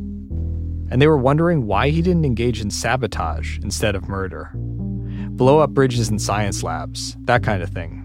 And 0.89 0.99
they 0.99 1.05
were 1.05 1.19
wondering 1.19 1.67
why 1.67 1.91
he 1.91 2.01
didn't 2.01 2.25
engage 2.25 2.59
in 2.59 2.71
sabotage 2.71 3.59
instead 3.59 3.93
of 3.93 4.09
murder. 4.09 4.49
Blow 4.55 5.59
up 5.59 5.69
bridges 5.69 6.09
in 6.09 6.17
science 6.17 6.63
labs, 6.63 7.15
that 7.25 7.43
kind 7.43 7.61
of 7.61 7.69
thing. 7.69 8.03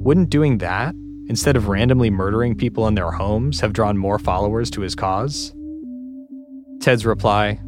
Wouldn't 0.00 0.28
doing 0.28 0.58
that, 0.58 0.94
instead 1.30 1.56
of 1.56 1.68
randomly 1.68 2.10
murdering 2.10 2.54
people 2.54 2.86
in 2.86 2.96
their 2.96 3.12
homes, 3.12 3.60
have 3.60 3.72
drawn 3.72 3.96
more 3.96 4.18
followers 4.18 4.68
to 4.72 4.82
his 4.82 4.94
cause? 4.94 5.54
Ted's 6.82 7.06
reply 7.06 7.58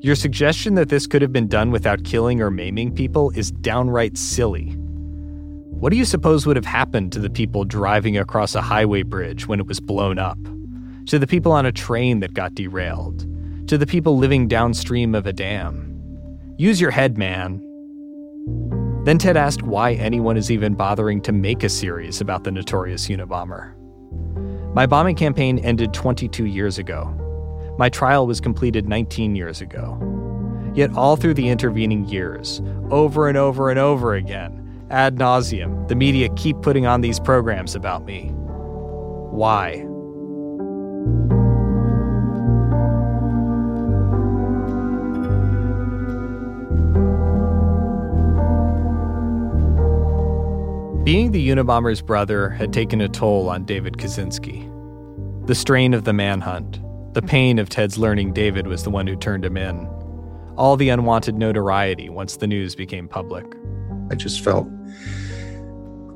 Your 0.00 0.14
suggestion 0.14 0.76
that 0.76 0.88
this 0.88 1.06
could 1.06 1.20
have 1.20 1.34
been 1.34 1.46
done 1.46 1.70
without 1.70 2.04
killing 2.04 2.40
or 2.40 2.50
maiming 2.50 2.94
people 2.94 3.28
is 3.32 3.50
downright 3.50 4.16
silly. 4.16 4.77
What 5.80 5.90
do 5.90 5.96
you 5.96 6.04
suppose 6.04 6.44
would 6.44 6.56
have 6.56 6.64
happened 6.64 7.12
to 7.12 7.20
the 7.20 7.30
people 7.30 7.64
driving 7.64 8.18
across 8.18 8.56
a 8.56 8.60
highway 8.60 9.04
bridge 9.04 9.46
when 9.46 9.60
it 9.60 9.68
was 9.68 9.78
blown 9.78 10.18
up? 10.18 10.36
To 11.06 11.20
the 11.20 11.26
people 11.28 11.52
on 11.52 11.66
a 11.66 11.70
train 11.70 12.18
that 12.18 12.34
got 12.34 12.56
derailed? 12.56 13.24
To 13.68 13.78
the 13.78 13.86
people 13.86 14.18
living 14.18 14.48
downstream 14.48 15.14
of 15.14 15.24
a 15.28 15.32
dam? 15.32 15.94
Use 16.56 16.80
your 16.80 16.90
head, 16.90 17.16
man. 17.16 17.62
Then 19.04 19.18
Ted 19.18 19.36
asked 19.36 19.62
why 19.62 19.92
anyone 19.92 20.36
is 20.36 20.50
even 20.50 20.74
bothering 20.74 21.20
to 21.22 21.30
make 21.30 21.62
a 21.62 21.68
series 21.68 22.20
about 22.20 22.42
the 22.42 22.50
notorious 22.50 23.06
Unabomber. 23.06 23.72
My 24.74 24.84
bombing 24.84 25.14
campaign 25.14 25.60
ended 25.60 25.94
22 25.94 26.46
years 26.46 26.78
ago. 26.78 27.04
My 27.78 27.88
trial 27.88 28.26
was 28.26 28.40
completed 28.40 28.88
19 28.88 29.36
years 29.36 29.60
ago. 29.60 29.96
Yet, 30.74 30.92
all 30.96 31.14
through 31.14 31.34
the 31.34 31.48
intervening 31.48 32.04
years, 32.06 32.60
over 32.90 33.28
and 33.28 33.38
over 33.38 33.70
and 33.70 33.78
over 33.78 34.16
again, 34.16 34.57
ad 34.90 35.16
nauseum, 35.16 35.86
the 35.88 35.94
media 35.94 36.28
keep 36.36 36.60
putting 36.62 36.86
on 36.86 37.00
these 37.00 37.20
programs 37.20 37.74
about 37.74 38.04
me. 38.04 38.30
Why? 39.30 39.84
Being 51.04 51.32
the 51.32 51.48
Unabomber's 51.48 52.02
brother 52.02 52.50
had 52.50 52.72
taken 52.72 53.00
a 53.00 53.08
toll 53.08 53.48
on 53.48 53.64
David 53.64 53.96
Kaczynski. 53.96 54.66
The 55.46 55.54
strain 55.54 55.94
of 55.94 56.04
the 56.04 56.12
manhunt, 56.12 56.80
the 57.14 57.22
pain 57.22 57.58
of 57.58 57.70
Ted's 57.70 57.96
learning 57.96 58.34
David 58.34 58.66
was 58.66 58.82
the 58.82 58.90
one 58.90 59.06
who 59.06 59.16
turned 59.16 59.42
him 59.42 59.56
in, 59.56 59.86
all 60.56 60.76
the 60.76 60.90
unwanted 60.90 61.36
notoriety 61.36 62.10
once 62.10 62.36
the 62.36 62.46
news 62.46 62.74
became 62.74 63.08
public. 63.08 63.46
I 64.10 64.16
just 64.16 64.42
felt 64.42 64.68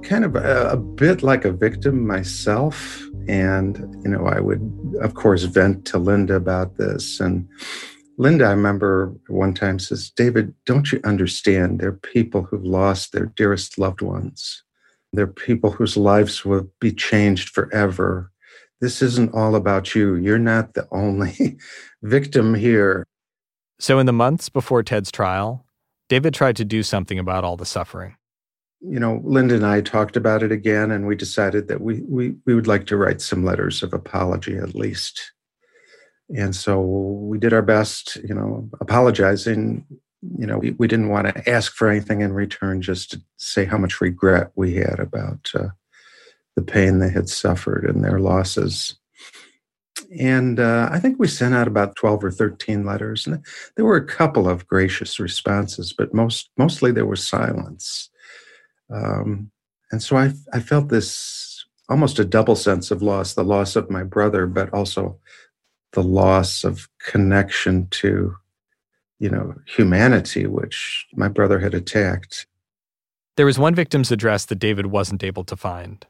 kind 0.02 0.24
of 0.24 0.36
a, 0.36 0.70
a, 0.70 0.76
bit 0.76 1.22
like 1.22 1.44
a 1.44 1.52
victim 1.52 2.06
myself. 2.06 3.02
And, 3.28 3.78
you 4.04 4.10
know, 4.10 4.26
I 4.26 4.40
would, 4.40 4.96
of 5.00 5.14
course, 5.14 5.44
vent 5.44 5.84
to 5.86 5.98
Linda 5.98 6.34
about 6.34 6.76
this. 6.76 7.20
And 7.20 7.48
Linda, 8.18 8.46
I 8.46 8.50
remember 8.50 9.14
one 9.28 9.54
time 9.54 9.78
says, 9.78 10.10
David, 10.10 10.54
don't 10.66 10.92
you 10.92 11.00
understand? 11.04 11.80
There 11.80 11.88
are 11.88 11.92
people 11.92 12.42
who've 12.42 12.64
lost 12.64 13.12
their 13.12 13.26
dearest 13.26 13.78
loved 13.78 14.02
ones. 14.02 14.62
There 15.12 15.24
are 15.24 15.28
people 15.28 15.70
whose 15.70 15.96
lives 15.96 16.44
will 16.44 16.68
be 16.80 16.92
changed 16.92 17.50
forever. 17.50 18.30
This 18.80 19.02
isn't 19.02 19.34
all 19.34 19.54
about 19.54 19.94
you. 19.94 20.16
You're 20.16 20.38
not 20.38 20.74
the 20.74 20.88
only 20.90 21.58
victim 22.02 22.54
here. 22.54 23.06
So, 23.78 23.98
in 23.98 24.06
the 24.06 24.12
months 24.12 24.48
before 24.48 24.82
Ted's 24.82 25.10
trial, 25.10 25.66
David 26.08 26.34
tried 26.34 26.56
to 26.56 26.64
do 26.64 26.82
something 26.82 27.18
about 27.18 27.44
all 27.44 27.56
the 27.56 27.66
suffering. 27.66 28.16
You 28.84 28.98
know, 28.98 29.20
Linda 29.24 29.54
and 29.54 29.66
I 29.66 29.80
talked 29.80 30.16
about 30.16 30.42
it 30.42 30.50
again, 30.50 30.90
and 30.90 31.06
we 31.06 31.14
decided 31.14 31.68
that 31.68 31.80
we, 31.80 32.00
we, 32.02 32.34
we 32.46 32.54
would 32.54 32.66
like 32.66 32.86
to 32.86 32.96
write 32.96 33.20
some 33.20 33.44
letters 33.44 33.82
of 33.82 33.92
apology 33.92 34.56
at 34.56 34.74
least. 34.74 35.32
And 36.36 36.56
so 36.56 36.80
we 36.80 37.38
did 37.38 37.52
our 37.52 37.62
best, 37.62 38.16
you 38.16 38.34
know, 38.34 38.68
apologizing 38.80 39.84
you 40.38 40.46
know, 40.46 40.58
we, 40.58 40.70
we 40.72 40.86
didn't 40.86 41.08
want 41.08 41.26
to 41.26 41.50
ask 41.50 41.72
for 41.72 41.90
anything 41.90 42.20
in 42.20 42.32
return, 42.32 42.80
just 42.80 43.10
to 43.10 43.22
say 43.38 43.64
how 43.64 43.76
much 43.76 44.00
regret 44.00 44.52
we 44.54 44.74
had 44.74 45.00
about 45.00 45.50
uh, 45.54 45.68
the 46.54 46.62
pain 46.62 46.98
they 46.98 47.10
had 47.10 47.28
suffered 47.28 47.84
and 47.84 48.04
their 48.04 48.20
losses. 48.20 48.96
And 50.18 50.60
uh, 50.60 50.88
I 50.92 51.00
think 51.00 51.18
we 51.18 51.26
sent 51.26 51.54
out 51.54 51.66
about 51.66 51.96
12 51.96 52.24
or 52.24 52.30
13 52.30 52.84
letters. 52.84 53.26
And 53.26 53.44
there 53.76 53.84
were 53.84 53.96
a 53.96 54.06
couple 54.06 54.48
of 54.48 54.66
gracious 54.66 55.18
responses, 55.18 55.92
but 55.92 56.14
most, 56.14 56.50
mostly 56.56 56.92
there 56.92 57.06
was 57.06 57.26
silence. 57.26 58.10
Um, 58.92 59.50
and 59.90 60.02
so 60.02 60.16
I, 60.16 60.32
I 60.52 60.60
felt 60.60 60.88
this 60.88 61.64
almost 61.88 62.18
a 62.18 62.24
double 62.24 62.56
sense 62.56 62.90
of 62.90 63.02
loss 63.02 63.34
the 63.34 63.44
loss 63.44 63.76
of 63.76 63.90
my 63.90 64.02
brother, 64.02 64.46
but 64.46 64.72
also 64.72 65.18
the 65.92 66.02
loss 66.02 66.64
of 66.64 66.88
connection 66.98 67.86
to 67.90 68.34
you 69.22 69.30
know, 69.30 69.54
humanity, 69.66 70.48
which 70.48 71.06
my 71.14 71.28
brother 71.28 71.60
had 71.60 71.74
attacked. 71.74 72.44
There 73.36 73.46
was 73.46 73.56
one 73.56 73.72
victim's 73.72 74.10
address 74.10 74.46
that 74.46 74.58
David 74.58 74.86
wasn't 74.86 75.22
able 75.22 75.44
to 75.44 75.54
find 75.56 76.04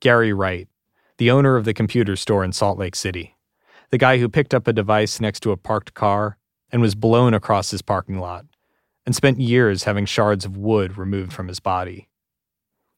Gary 0.00 0.32
Wright, 0.32 0.66
the 1.18 1.30
owner 1.30 1.56
of 1.56 1.66
the 1.66 1.74
computer 1.74 2.16
store 2.16 2.42
in 2.42 2.52
Salt 2.52 2.78
Lake 2.78 2.96
City, 2.96 3.36
the 3.90 3.98
guy 3.98 4.16
who 4.16 4.30
picked 4.30 4.54
up 4.54 4.66
a 4.66 4.72
device 4.72 5.20
next 5.20 5.40
to 5.40 5.52
a 5.52 5.56
parked 5.58 5.92
car 5.92 6.38
and 6.72 6.80
was 6.80 6.94
blown 6.94 7.34
across 7.34 7.70
his 7.70 7.82
parking 7.82 8.20
lot, 8.20 8.46
and 9.04 9.14
spent 9.14 9.38
years 9.38 9.84
having 9.84 10.06
shards 10.06 10.46
of 10.46 10.56
wood 10.56 10.96
removed 10.96 11.34
from 11.34 11.48
his 11.48 11.60
body. 11.60 12.08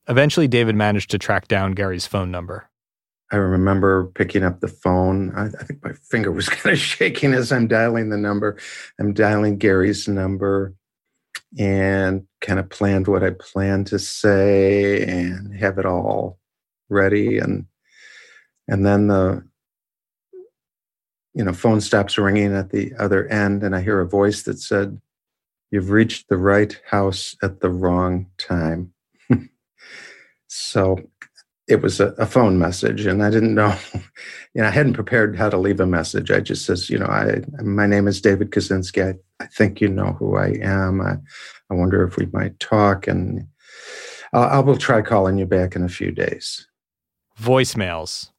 Eventually, 0.08 0.48
David 0.48 0.74
managed 0.74 1.10
to 1.10 1.18
track 1.18 1.48
down 1.48 1.72
Gary's 1.72 2.06
phone 2.06 2.30
number. 2.30 2.68
I 3.30 3.36
remember 3.36 4.06
picking 4.14 4.42
up 4.42 4.60
the 4.60 4.68
phone. 4.68 5.34
I, 5.34 5.46
I, 5.46 5.64
think 5.64 5.84
my 5.84 5.92
finger 5.92 6.32
was 6.32 6.48
kind 6.48 6.72
of 6.72 6.78
shaking 6.78 7.34
as 7.34 7.52
I'm 7.52 7.68
dialing 7.68 8.08
the 8.08 8.16
number. 8.16 8.56
I'm 8.98 9.12
dialing 9.12 9.58
Gary's 9.58 10.08
number 10.08 10.74
and 11.58 12.26
kind 12.40 12.58
of 12.58 12.68
planned 12.70 13.06
what 13.06 13.22
I 13.22 13.30
planned 13.30 13.86
to 13.88 13.98
say 13.98 15.02
and 15.04 15.54
have 15.54 15.78
it 15.78 15.86
all 15.86 16.38
ready. 16.88 17.38
And 17.38 17.66
and 18.66 18.84
then 18.84 19.08
the 19.08 19.46
you 21.34 21.44
know 21.44 21.52
phone 21.52 21.80
stops 21.80 22.16
ringing 22.16 22.54
at 22.54 22.70
the 22.70 22.92
other 22.98 23.26
end, 23.28 23.62
and 23.62 23.76
I 23.76 23.82
hear 23.82 24.00
a 24.00 24.08
voice 24.08 24.42
that 24.42 24.58
said, 24.58 25.00
"You've 25.70 25.90
reached 25.90 26.28
the 26.28 26.36
right 26.38 26.78
house 26.86 27.36
at 27.42 27.60
the 27.60 27.70
wrong 27.70 28.26
time." 28.38 28.92
So 30.48 30.98
it 31.68 31.82
was 31.82 32.00
a, 32.00 32.08
a, 32.12 32.26
phone 32.26 32.58
message 32.58 33.04
and 33.06 33.22
i 33.22 33.30
didn't 33.30 33.54
know 33.54 33.76
you 33.94 34.00
know 34.62 34.66
i 34.66 34.70
hadn't 34.70 34.94
prepared 34.94 35.36
how 35.36 35.48
to 35.48 35.58
leave 35.58 35.80
a 35.80 35.86
message. 35.86 36.30
I 36.30 36.40
just 36.40 36.64
says 36.64 36.90
you 36.90 36.98
know 36.98 37.06
i 37.06 37.40
my 37.62 37.86
name 37.86 38.08
is 38.08 38.20
david 38.20 38.50
kaczynski. 38.50 39.14
I, 39.14 39.44
I 39.44 39.46
think 39.46 39.80
you 39.80 39.88
know 39.88 40.16
who 40.18 40.36
i 40.36 40.58
am. 40.60 41.00
I, 41.00 41.16
I 41.70 41.74
wonder 41.74 42.02
if 42.04 42.16
we 42.16 42.26
might 42.32 42.58
talk 42.58 43.06
and 43.06 43.46
I'll, 44.32 44.44
I 44.44 44.58
will 44.58 44.76
try 44.76 45.02
calling 45.02 45.38
you 45.38 45.46
back 45.46 45.76
in 45.76 45.84
a 45.84 45.88
few 45.88 46.10
days. 46.10 46.66
Voicemails. 47.40 48.30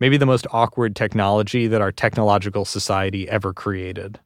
Maybe 0.00 0.16
the 0.16 0.26
most 0.26 0.46
awkward 0.52 0.94
technology 0.94 1.66
that 1.68 1.80
our 1.80 1.92
technological 1.92 2.64
society 2.64 3.28
ever 3.28 3.52
created. 3.52 4.20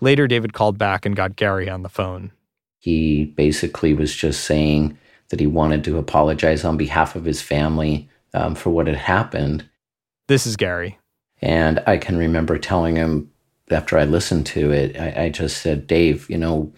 Later 0.00 0.26
david 0.26 0.52
called 0.52 0.76
back 0.76 1.06
and 1.06 1.14
got 1.14 1.36
gary 1.36 1.70
on 1.70 1.82
the 1.82 1.88
phone. 1.88 2.32
He 2.80 3.26
basically 3.36 3.94
was 3.94 4.14
just 4.14 4.44
saying 4.44 4.98
that 5.28 5.40
he 5.40 5.46
wanted 5.46 5.84
to 5.84 5.98
apologize 5.98 6.64
on 6.64 6.76
behalf 6.76 7.16
of 7.16 7.24
his 7.24 7.42
family 7.42 8.08
um, 8.34 8.54
for 8.54 8.70
what 8.70 8.86
had 8.86 8.96
happened. 8.96 9.68
This 10.28 10.46
is 10.46 10.56
Gary. 10.56 10.98
And 11.40 11.82
I 11.86 11.96
can 11.96 12.16
remember 12.16 12.58
telling 12.58 12.96
him 12.96 13.30
after 13.70 13.98
I 13.98 14.04
listened 14.04 14.46
to 14.46 14.70
it, 14.72 14.98
I, 14.98 15.24
I 15.24 15.28
just 15.28 15.58
said, 15.58 15.86
Dave, 15.86 16.28
you 16.28 16.38
know, 16.38 16.72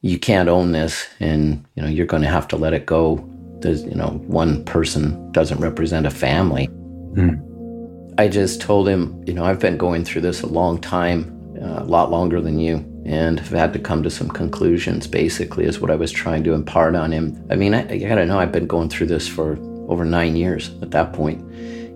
you 0.00 0.18
can't 0.18 0.48
own 0.48 0.72
this 0.72 1.06
and, 1.20 1.64
you 1.74 1.82
know, 1.82 1.88
you're 1.88 2.06
going 2.06 2.22
to 2.22 2.28
have 2.28 2.48
to 2.48 2.56
let 2.56 2.72
it 2.72 2.86
go. 2.86 3.24
There's, 3.60 3.84
you 3.84 3.94
know, 3.94 4.22
one 4.26 4.64
person 4.64 5.30
doesn't 5.32 5.60
represent 5.60 6.06
a 6.06 6.10
family. 6.10 6.68
Mm. 7.14 8.14
I 8.18 8.28
just 8.28 8.60
told 8.60 8.88
him, 8.88 9.22
you 9.26 9.34
know, 9.34 9.44
I've 9.44 9.60
been 9.60 9.76
going 9.76 10.04
through 10.04 10.22
this 10.22 10.42
a 10.42 10.46
long 10.46 10.80
time, 10.80 11.56
uh, 11.62 11.82
a 11.82 11.84
lot 11.84 12.10
longer 12.10 12.40
than 12.40 12.58
you 12.58 12.89
and 13.04 13.40
have 13.40 13.50
had 13.50 13.72
to 13.72 13.78
come 13.78 14.02
to 14.02 14.10
some 14.10 14.28
conclusions 14.28 15.06
basically 15.06 15.64
is 15.64 15.80
what 15.80 15.90
i 15.90 15.94
was 15.94 16.12
trying 16.12 16.44
to 16.44 16.52
impart 16.52 16.94
on 16.94 17.12
him. 17.12 17.42
I 17.50 17.56
mean 17.56 17.74
i, 17.74 17.88
I 17.88 17.98
gotta 17.98 18.26
know 18.26 18.38
i've 18.38 18.52
been 18.52 18.66
going 18.66 18.88
through 18.88 19.06
this 19.06 19.26
for 19.26 19.58
over 19.88 20.04
nine 20.04 20.36
years 20.36 20.70
at 20.82 20.92
that 20.92 21.12
point. 21.12 21.40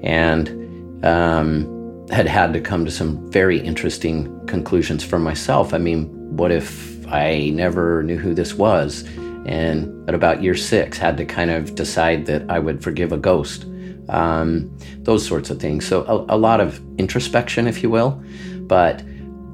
And 0.02 1.04
um, 1.04 2.08
had 2.10 2.26
had 2.26 2.52
to 2.52 2.60
come 2.60 2.84
to 2.84 2.90
some 2.90 3.30
very 3.30 3.58
interesting 3.60 4.46
conclusions 4.46 5.04
for 5.04 5.18
myself. 5.18 5.74
I 5.74 5.78
mean 5.78 6.06
what 6.36 6.50
if 6.50 7.06
i 7.08 7.50
never 7.50 8.02
knew 8.02 8.16
who 8.16 8.34
this 8.34 8.54
was? 8.54 9.04
And 9.46 10.08
at 10.08 10.14
about 10.14 10.42
year 10.42 10.54
six 10.54 10.96
had 10.96 11.16
to 11.18 11.26
kind 11.26 11.50
of 11.50 11.74
decide 11.74 12.26
that 12.26 12.48
i 12.50 12.58
would 12.58 12.82
forgive 12.82 13.12
a 13.12 13.18
ghost. 13.18 13.66
Um, 14.08 14.70
those 14.98 15.26
sorts 15.26 15.48
of 15.48 15.60
things. 15.60 15.86
So 15.86 16.04
a, 16.04 16.36
a 16.36 16.38
lot 16.38 16.60
of 16.60 16.80
introspection 16.98 17.66
if 17.66 17.82
you 17.82 17.90
will. 17.90 18.22
But 18.66 19.02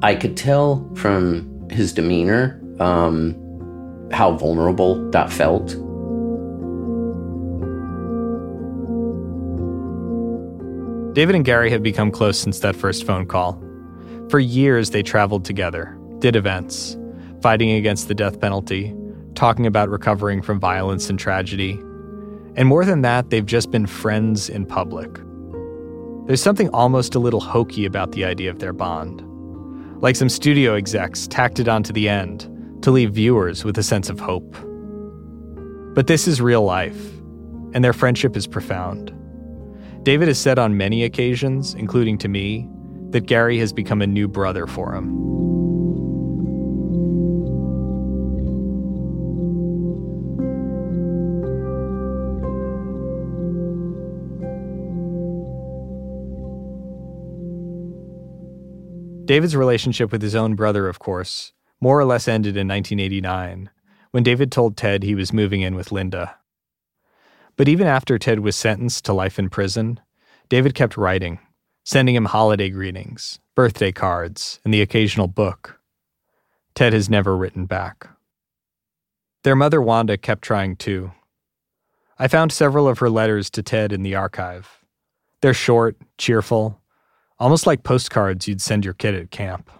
I 0.03 0.15
could 0.15 0.35
tell 0.35 0.91
from 0.95 1.69
his 1.69 1.93
demeanor 1.93 2.59
um, 2.79 3.37
how 4.11 4.33
vulnerable 4.33 5.11
that 5.11 5.31
felt. 5.31 5.69
David 11.15 11.35
and 11.35 11.45
Gary 11.45 11.71
have 11.71 11.83
become 11.83 12.11
close 12.11 12.39
since 12.39 12.61
that 12.61 12.77
first 12.77 13.05
phone 13.05 13.27
call. 13.27 13.63
For 14.31 14.39
years, 14.39 14.91
they 14.91 15.03
traveled 15.03 15.45
together, 15.45 15.99
did 16.21 16.35
events, 16.35 16.97
fighting 17.43 17.71
against 17.71 18.09
the 18.09 18.15
death 18.15 18.41
penalty, 18.41 18.95
talking 19.35 19.67
about 19.67 19.91
recovering 19.91 20.41
from 20.41 20.59
violence 20.59 21.11
and 21.11 21.19
tragedy. 21.19 21.73
And 22.57 22.67
more 22.67 22.87
than 22.87 23.03
that, 23.03 23.29
they've 23.29 23.45
just 23.45 23.71
been 23.71 23.87
friends 23.87 24.49
in 24.49 24.65
public. 24.65 25.11
There's 26.27 26.43
something 26.43 26.71
almost 26.71 27.15
a 27.15 27.19
little 27.19 27.41
hokey 27.41 27.85
about 27.85 28.13
the 28.13 28.25
idea 28.25 28.51
of 28.51 28.61
their 28.61 28.73
bond 28.73 29.27
like 30.01 30.17
some 30.17 30.29
studio 30.29 30.75
execs 30.75 31.27
tacked 31.27 31.61
it 31.61 31.69
onto 31.69 31.93
the 31.93 32.09
end 32.09 32.49
to 32.83 32.91
leave 32.91 33.13
viewers 33.13 33.65
with 33.65 33.77
a 33.79 33.83
sense 33.83 34.09
of 34.09 34.19
hope. 34.19 34.57
But 35.95 36.07
this 36.07 36.27
is 36.27 36.41
real 36.41 36.63
life, 36.63 37.13
and 37.75 37.85
their 37.85 37.93
friendship 37.93 38.37
is 38.37 38.47
profound. 38.47 39.15
David 40.03 40.29
has 40.29 40.39
said 40.39 40.59
on 40.59 40.79
many 40.79 41.05
occasions, 41.05 41.75
including 41.75 42.17
to 42.19 42.29
me, 42.29 42.67
that 43.11 43.27
Gary 43.27 43.59
has 43.59 43.73
become 43.73 44.01
a 44.01 44.07
new 44.07 44.27
brother 44.27 44.67
for 44.67 44.95
him. 44.95 45.60
David's 59.31 59.55
relationship 59.55 60.11
with 60.11 60.23
his 60.23 60.35
own 60.35 60.57
brother, 60.57 60.89
of 60.89 60.99
course, 60.99 61.53
more 61.81 62.01
or 62.01 62.05
less 62.05 62.27
ended 62.27 62.57
in 62.57 62.67
1989 62.67 63.71
when 64.11 64.25
David 64.25 64.51
told 64.51 64.77
Ted 64.77 65.05
he 65.05 65.15
was 65.15 65.33
moving 65.33 65.61
in 65.61 65.77
with 65.77 65.93
Linda. 65.93 66.35
But 67.57 67.69
even 67.69 67.87
after 67.87 68.19
Ted 68.19 68.41
was 68.41 68.57
sentenced 68.57 69.05
to 69.05 69.13
life 69.13 69.39
in 69.39 69.49
prison, 69.49 70.01
David 70.49 70.75
kept 70.75 70.97
writing, 70.97 71.39
sending 71.85 72.17
him 72.17 72.25
holiday 72.25 72.71
greetings, 72.71 73.39
birthday 73.55 73.93
cards, 73.93 74.59
and 74.65 74.75
the 74.75 74.83
occasional 74.83 75.29
book. 75.29 75.79
Ted 76.75 76.93
has 76.93 77.09
never 77.09 77.37
written 77.37 77.67
back. 77.67 78.09
Their 79.45 79.55
mother, 79.55 79.81
Wanda, 79.81 80.19
kept 80.19 80.43
trying 80.43 80.75
too. 80.75 81.13
I 82.19 82.27
found 82.27 82.51
several 82.51 82.89
of 82.89 82.99
her 82.99 83.09
letters 83.09 83.49
to 83.51 83.63
Ted 83.63 83.93
in 83.93 84.03
the 84.03 84.17
archive. 84.17 84.81
They're 85.41 85.55
short, 85.55 85.97
cheerful, 86.19 86.81
almost 87.41 87.67
like 87.67 87.83
postcards 87.83 88.47
you'd 88.47 88.61
send 88.61 88.85
your 88.85 88.95
kid 88.95 89.15
at 89.15 89.31
camp. 89.31 89.71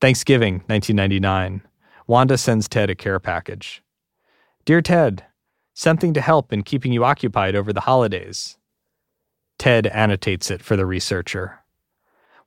Thanksgiving, 0.00 0.54
1999. 0.66 1.62
Wanda 2.08 2.36
sends 2.36 2.68
Ted 2.68 2.90
a 2.90 2.96
care 2.96 3.20
package. 3.20 3.82
Dear 4.64 4.82
Ted, 4.82 5.24
something 5.72 6.12
to 6.12 6.20
help 6.20 6.52
in 6.52 6.64
keeping 6.64 6.92
you 6.92 7.04
occupied 7.04 7.54
over 7.54 7.72
the 7.72 7.82
holidays. 7.82 8.58
Ted 9.56 9.86
annotates 9.86 10.50
it 10.50 10.62
for 10.62 10.76
the 10.76 10.84
researcher. 10.84 11.60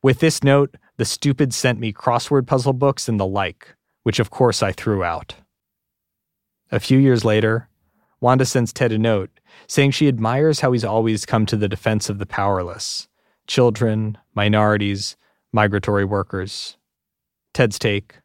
With 0.02 0.20
this 0.20 0.44
note, 0.44 0.76
the 0.98 1.06
stupid 1.06 1.54
sent 1.54 1.80
me 1.80 1.94
crossword 1.94 2.46
puzzle 2.46 2.74
books 2.74 3.08
and 3.08 3.18
the 3.18 3.26
like, 3.26 3.76
which 4.04 4.20
of 4.20 4.30
course 4.30 4.62
I 4.62 4.74
threw 4.74 5.04
out. 5.04 5.36
A 6.72 6.82
few 6.82 7.00
years 7.00 7.24
later, 7.24 7.70
Wanda 8.20 8.46
sends 8.46 8.74
Ted 8.74 8.92
a 8.92 8.98
note 8.98 9.30
saying 9.68 9.92
she 9.92 10.10
admires 10.10 10.60
how 10.60 10.74
he's 10.74 10.84
always 10.84 11.26
come 11.26 11.46
to 11.46 11.56
the 11.56 11.70
defense 11.70 12.10
of 12.10 12.20
the 12.20 12.26
powerless 12.26 13.08
children, 13.48 14.18
minorities, 14.34 15.16
migratory 15.52 16.06
workers. 16.06 16.78
Ted's 17.54 17.80
take 17.80 18.20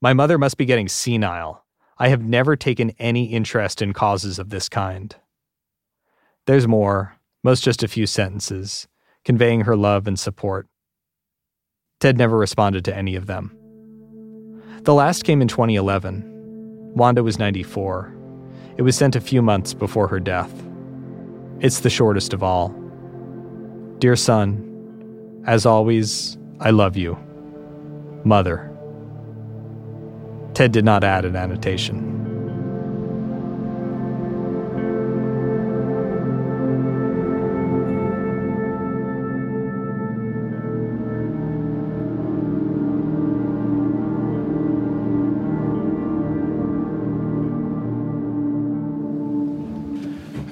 My 0.00 0.12
mother 0.12 0.38
must 0.38 0.56
be 0.56 0.64
getting 0.64 0.88
senile. 0.88 1.64
I 1.98 2.08
have 2.08 2.22
never 2.22 2.56
taken 2.56 2.90
any 2.98 3.26
interest 3.26 3.82
in 3.82 3.92
causes 3.92 4.38
of 4.38 4.50
this 4.50 4.68
kind. 4.68 5.14
There's 6.46 6.66
more, 6.66 7.16
most 7.44 7.62
just 7.62 7.82
a 7.82 7.88
few 7.88 8.06
sentences, 8.06 8.88
conveying 9.24 9.62
her 9.62 9.76
love 9.76 10.08
and 10.08 10.18
support. 10.18 10.66
Ted 12.00 12.16
never 12.16 12.38
responded 12.38 12.84
to 12.86 12.96
any 12.96 13.14
of 13.16 13.26
them. 13.26 13.54
The 14.82 14.94
last 14.94 15.24
came 15.24 15.42
in 15.42 15.48
2011. 15.48 16.94
Wanda 16.94 17.22
was 17.22 17.38
94. 17.38 18.16
It 18.78 18.82
was 18.82 18.96
sent 18.96 19.14
a 19.14 19.20
few 19.20 19.42
months 19.42 19.74
before 19.74 20.08
her 20.08 20.18
death. 20.18 20.50
It's 21.60 21.80
the 21.80 21.90
shortest 21.90 22.32
of 22.32 22.42
all. 22.42 22.74
Dear 24.00 24.16
son, 24.16 25.42
as 25.46 25.66
always, 25.66 26.38
I 26.58 26.70
love 26.70 26.96
you. 26.96 27.18
Mother. 28.24 28.66
Ted 30.54 30.72
did 30.72 30.86
not 30.86 31.04
add 31.04 31.26
an 31.26 31.36
annotation. 31.36 32.06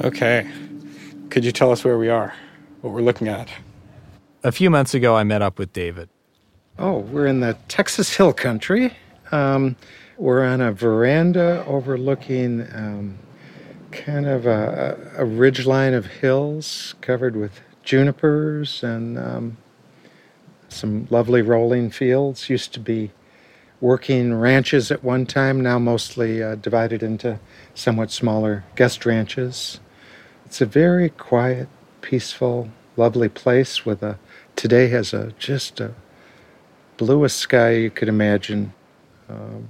Okay. 0.04 0.46
Could 1.30 1.46
you 1.46 1.52
tell 1.52 1.72
us 1.72 1.82
where 1.82 1.96
we 1.96 2.08
are, 2.10 2.34
what 2.80 2.92
we're 2.92 3.00
looking 3.00 3.28
at? 3.28 3.48
A 4.44 4.52
few 4.52 4.70
months 4.70 4.94
ago, 4.94 5.16
I 5.16 5.24
met 5.24 5.42
up 5.42 5.58
with 5.58 5.72
David. 5.72 6.08
Oh, 6.78 6.98
we're 6.98 7.26
in 7.26 7.40
the 7.40 7.56
Texas 7.66 8.16
Hill 8.16 8.32
Country. 8.32 8.96
Um, 9.32 9.76
we're 10.16 10.44
on 10.44 10.60
a 10.60 10.72
veranda 10.72 11.64
overlooking 11.66 12.62
um, 12.72 13.18
kind 13.90 14.26
of 14.26 14.46
a, 14.46 14.96
a 15.16 15.24
ridge 15.24 15.66
line 15.66 15.94
of 15.94 16.06
hills 16.06 16.94
covered 17.00 17.36
with 17.36 17.60
junipers 17.82 18.82
and 18.82 19.18
um, 19.18 19.56
some 20.68 21.08
lovely 21.10 21.42
rolling 21.42 21.90
fields. 21.90 22.48
Used 22.48 22.72
to 22.74 22.80
be 22.80 23.10
working 23.80 24.34
ranches 24.34 24.90
at 24.90 25.02
one 25.02 25.26
time, 25.26 25.60
now 25.60 25.78
mostly 25.78 26.42
uh, 26.42 26.54
divided 26.56 27.02
into 27.02 27.38
somewhat 27.74 28.10
smaller 28.10 28.64
guest 28.76 29.06
ranches. 29.06 29.80
It's 30.46 30.60
a 30.60 30.66
very 30.66 31.10
quiet, 31.10 31.68
peaceful, 32.00 32.70
lovely 32.96 33.28
place 33.28 33.84
with 33.84 34.02
a 34.02 34.18
today 34.56 34.88
has 34.88 35.12
a 35.12 35.32
just 35.38 35.80
a 35.80 35.94
bluest 36.96 37.36
sky 37.38 37.70
you 37.70 37.90
could 37.90 38.08
imagine. 38.08 38.72
Um, 39.28 39.68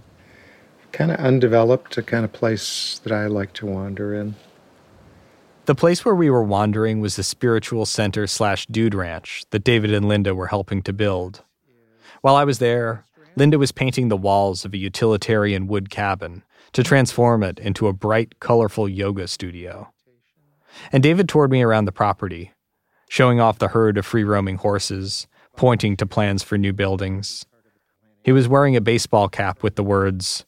kind 0.92 1.10
of 1.10 1.18
undeveloped, 1.18 1.96
a 1.98 2.02
kind 2.02 2.24
of 2.24 2.32
place 2.32 2.98
that 3.04 3.12
I 3.12 3.26
like 3.26 3.52
to 3.54 3.66
wander 3.66 4.14
in. 4.14 4.34
The 5.66 5.74
place 5.74 6.04
where 6.04 6.14
we 6.14 6.30
were 6.30 6.42
wandering 6.42 7.00
was 7.00 7.16
the 7.16 7.22
spiritual 7.22 7.84
center 7.84 8.26
slash 8.26 8.66
dude 8.66 8.94
ranch 8.94 9.44
that 9.50 9.64
David 9.64 9.92
and 9.92 10.08
Linda 10.08 10.34
were 10.34 10.46
helping 10.46 10.80
to 10.82 10.92
build. 10.94 11.42
While 12.22 12.36
I 12.36 12.44
was 12.44 12.58
there, 12.58 13.04
Linda 13.36 13.58
was 13.58 13.70
painting 13.70 14.08
the 14.08 14.16
walls 14.16 14.64
of 14.64 14.72
a 14.72 14.78
utilitarian 14.78 15.66
wood 15.66 15.90
cabin 15.90 16.42
to 16.72 16.82
transform 16.82 17.42
it 17.42 17.58
into 17.58 17.86
a 17.86 17.92
bright, 17.92 18.40
colorful 18.40 18.88
yoga 18.88 19.28
studio. 19.28 19.92
And 20.92 21.02
David 21.02 21.28
toured 21.28 21.50
me 21.50 21.62
around 21.62 21.84
the 21.84 21.92
property, 21.92 22.52
showing 23.08 23.40
off 23.40 23.58
the 23.58 23.68
herd 23.68 23.98
of 23.98 24.06
free 24.06 24.24
roaming 24.24 24.56
horses, 24.56 25.26
pointing 25.56 25.96
to 25.96 26.06
plans 26.06 26.42
for 26.42 26.56
new 26.58 26.72
buildings. 26.72 27.44
He 28.22 28.32
was 28.32 28.48
wearing 28.48 28.76
a 28.76 28.80
baseball 28.80 29.28
cap 29.28 29.62
with 29.62 29.76
the 29.76 29.82
words, 29.82 30.44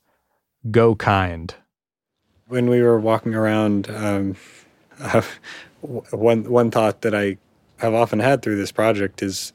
Go 0.71 0.95
Kind. 0.95 1.55
When 2.49 2.69
we 2.69 2.83
were 2.83 2.99
walking 2.99 3.35
around, 3.35 3.89
um, 3.91 4.37
one, 5.81 6.45
one 6.45 6.71
thought 6.71 7.03
that 7.03 7.15
I 7.15 7.39
have 7.79 7.95
often 7.95 8.19
had 8.19 8.43
through 8.43 8.57
this 8.57 8.73
project 8.73 9.23
is 9.23 9.53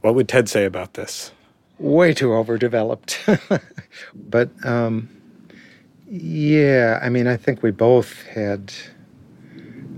what 0.00 0.14
would 0.14 0.28
Ted 0.28 0.48
say 0.48 0.64
about 0.64 0.94
this? 0.94 1.30
Way 1.78 2.12
too 2.12 2.34
overdeveloped. 2.34 3.18
but 4.14 4.50
um, 4.64 5.08
yeah, 6.08 6.98
I 7.02 7.08
mean, 7.08 7.26
I 7.26 7.36
think 7.36 7.62
we 7.62 7.70
both 7.70 8.22
had 8.26 8.72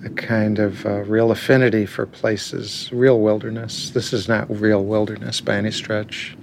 a 0.05 0.11
kind 0.11 0.59
of 0.59 0.85
uh, 0.85 1.03
real 1.03 1.31
affinity 1.31 1.87
for 1.87 2.07
places, 2.07 2.91
real 2.93 3.21
wilderness. 3.21 3.91
This 3.91 4.13
is 4.13 4.29
not 4.29 4.51
real 4.51 4.85
wilderness 4.85 5.41
by 5.41 5.57
any 5.57 5.71
stretch. 5.71 6.37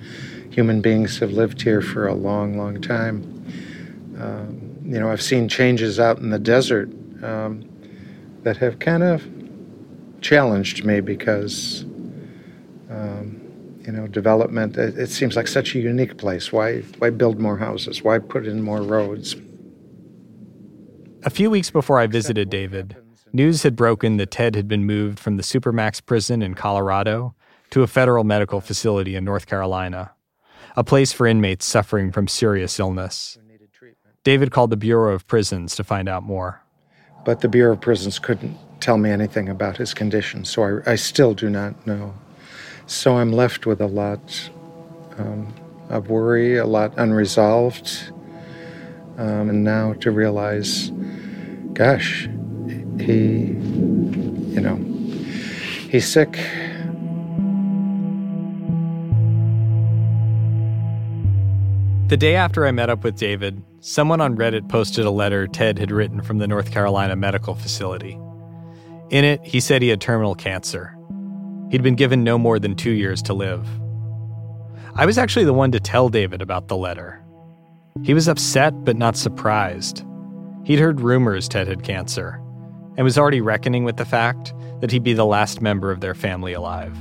Human 0.50 0.82
beings 0.82 1.20
have 1.20 1.32
lived 1.32 1.62
here 1.62 1.82
for 1.82 2.08
a 2.08 2.14
long, 2.14 2.58
long 2.58 2.82
time. 2.82 3.24
Um, 4.20 4.78
you 4.84 5.00
know, 5.00 5.12
I've 5.12 5.22
seen 5.22 5.48
changes 5.48 6.00
out 6.00 6.18
in 6.18 6.32
the 6.32 6.40
desert 6.40 6.90
um, 7.24 7.70
that 8.44 8.58
have 8.58 8.80
kind 8.80 9.04
of 9.04 9.24
challenged 10.22 10.84
me 10.84 11.00
because, 11.00 11.84
um, 12.90 13.40
you 13.86 13.92
know, 13.92 14.08
development, 14.08 14.78
it, 14.78 14.98
it 14.98 15.10
seems 15.10 15.36
like 15.36 15.48
such 15.48 15.76
a 15.76 15.80
unique 15.80 16.18
place. 16.18 16.52
Why, 16.52 16.80
why 16.98 17.12
build 17.12 17.40
more 17.40 17.58
houses? 17.58 18.04
Why 18.04 18.20
put 18.20 18.46
in 18.46 18.62
more 18.62 18.82
roads? 18.82 19.36
A 21.24 21.30
few 21.30 21.52
weeks 21.52 21.70
before 21.70 22.00
I 22.00 22.08
visited 22.08 22.50
David, 22.50 22.98
News 23.34 23.64
had 23.64 23.78
broken 23.78 24.18
that 24.18 24.30
Ted 24.30 24.56
had 24.56 24.68
been 24.68 24.86
moved 24.86 25.18
from 25.18 25.38
the 25.38 25.44
Supermax 25.44 26.06
prison 26.06 26.42
in 26.42 26.54
Colorado 26.54 27.34
to 27.70 27.82
a 27.82 27.88
federal 27.88 28.26
medical 28.26 28.60
facility 28.60 29.16
in 29.16 29.24
North 29.24 29.48
Carolina, 29.48 30.12
a 30.76 30.84
place 30.84 31.14
for 31.14 31.26
inmates 31.26 31.66
suffering 31.66 32.12
from 32.12 32.28
serious 32.28 32.78
illness. 32.78 33.38
David 34.26 34.52
called 34.52 34.70
the 34.70 34.78
Bureau 34.78 35.14
of 35.16 35.26
Prisons 35.28 35.78
to 35.78 35.84
find 35.84 36.10
out 36.10 36.24
more. 36.24 36.62
But 37.24 37.40
the 37.40 37.48
Bureau 37.48 37.74
of 37.74 37.82
Prisons 37.82 38.20
couldn't 38.20 38.58
tell 38.82 38.98
me 38.98 39.10
anything 39.10 39.48
about 39.48 39.78
his 39.78 39.94
condition, 39.94 40.44
so 40.44 40.64
I, 40.64 40.92
I 40.92 40.96
still 40.96 41.34
do 41.34 41.50
not 41.50 41.88
know. 41.88 42.14
So 42.86 43.18
I'm 43.18 43.32
left 43.32 43.66
with 43.66 43.80
a 43.80 43.88
lot 43.88 44.50
um, 45.18 45.54
of 45.90 46.10
worry, 46.10 46.58
a 46.58 46.66
lot 46.66 46.94
unresolved, 46.98 48.12
um, 49.18 49.50
and 49.50 49.64
now 49.64 49.94
to 49.94 50.12
realize, 50.12 50.92
gosh, 51.74 52.28
he, 53.02 53.54
you 54.54 54.62
know, 54.62 54.76
he's 55.90 56.08
sick. 56.08 56.38
The 62.08 62.18
day 62.18 62.36
after 62.36 62.66
I 62.66 62.72
met 62.72 62.90
up 62.90 63.06
with 63.06 63.18
David, 63.18 63.64
someone 63.80 64.20
on 64.20 64.36
Reddit 64.36 64.68
posted 64.68 65.06
a 65.06 65.12
letter 65.12 65.48
Ted 65.48 65.80
had 65.80 65.92
written 65.92 66.22
from 66.22 66.40
the 66.40 66.48
North 66.48 66.70
Carolina 66.70 67.16
medical 67.16 67.56
facility. 67.56 68.20
In 69.12 69.24
it, 69.24 69.42
he 69.46 69.62
said 69.62 69.82
he 69.82 69.88
had 69.88 70.02
terminal 70.02 70.36
cancer. 70.36 70.94
He'd 71.70 71.84
been 71.84 71.96
given 71.96 72.22
no 72.24 72.38
more 72.38 72.60
than 72.60 72.76
two 72.76 72.92
years 72.92 73.22
to 73.24 73.34
live. 73.34 73.66
I 74.96 75.06
was 75.06 75.18
actually 75.18 75.46
the 75.46 75.54
one 75.54 75.72
to 75.72 75.80
tell 75.80 76.10
David 76.10 76.42
about 76.42 76.68
the 76.68 76.76
letter. 76.76 77.24
He 78.04 78.14
was 78.14 78.28
upset 78.28 78.84
but 78.84 78.98
not 78.98 79.16
surprised. 79.16 80.04
He'd 80.66 80.80
heard 80.80 81.00
rumors 81.00 81.48
Ted 81.48 81.70
had 81.70 81.84
cancer, 81.84 82.42
and 82.98 83.04
was 83.04 83.18
already 83.18 83.42
reckoning 83.42 83.84
with 83.84 83.98
the 83.98 84.06
fact 84.06 84.54
that 84.82 84.92
he'd 84.92 85.04
be 85.04 85.14
the 85.14 85.26
last 85.26 85.62
member 85.62 85.92
of 85.92 86.02
their 86.02 86.14
family 86.14 86.54
alive. 86.54 86.96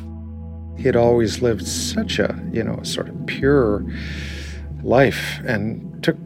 He 0.76 0.84
had 0.84 0.96
always 0.96 1.42
lived 1.42 1.66
such 1.66 2.18
a, 2.18 2.38
you 2.52 2.62
know, 2.62 2.82
sort 2.82 3.08
of 3.08 3.26
pure 3.26 3.84
life 4.82 5.40
and 5.44 6.02
took 6.02 6.16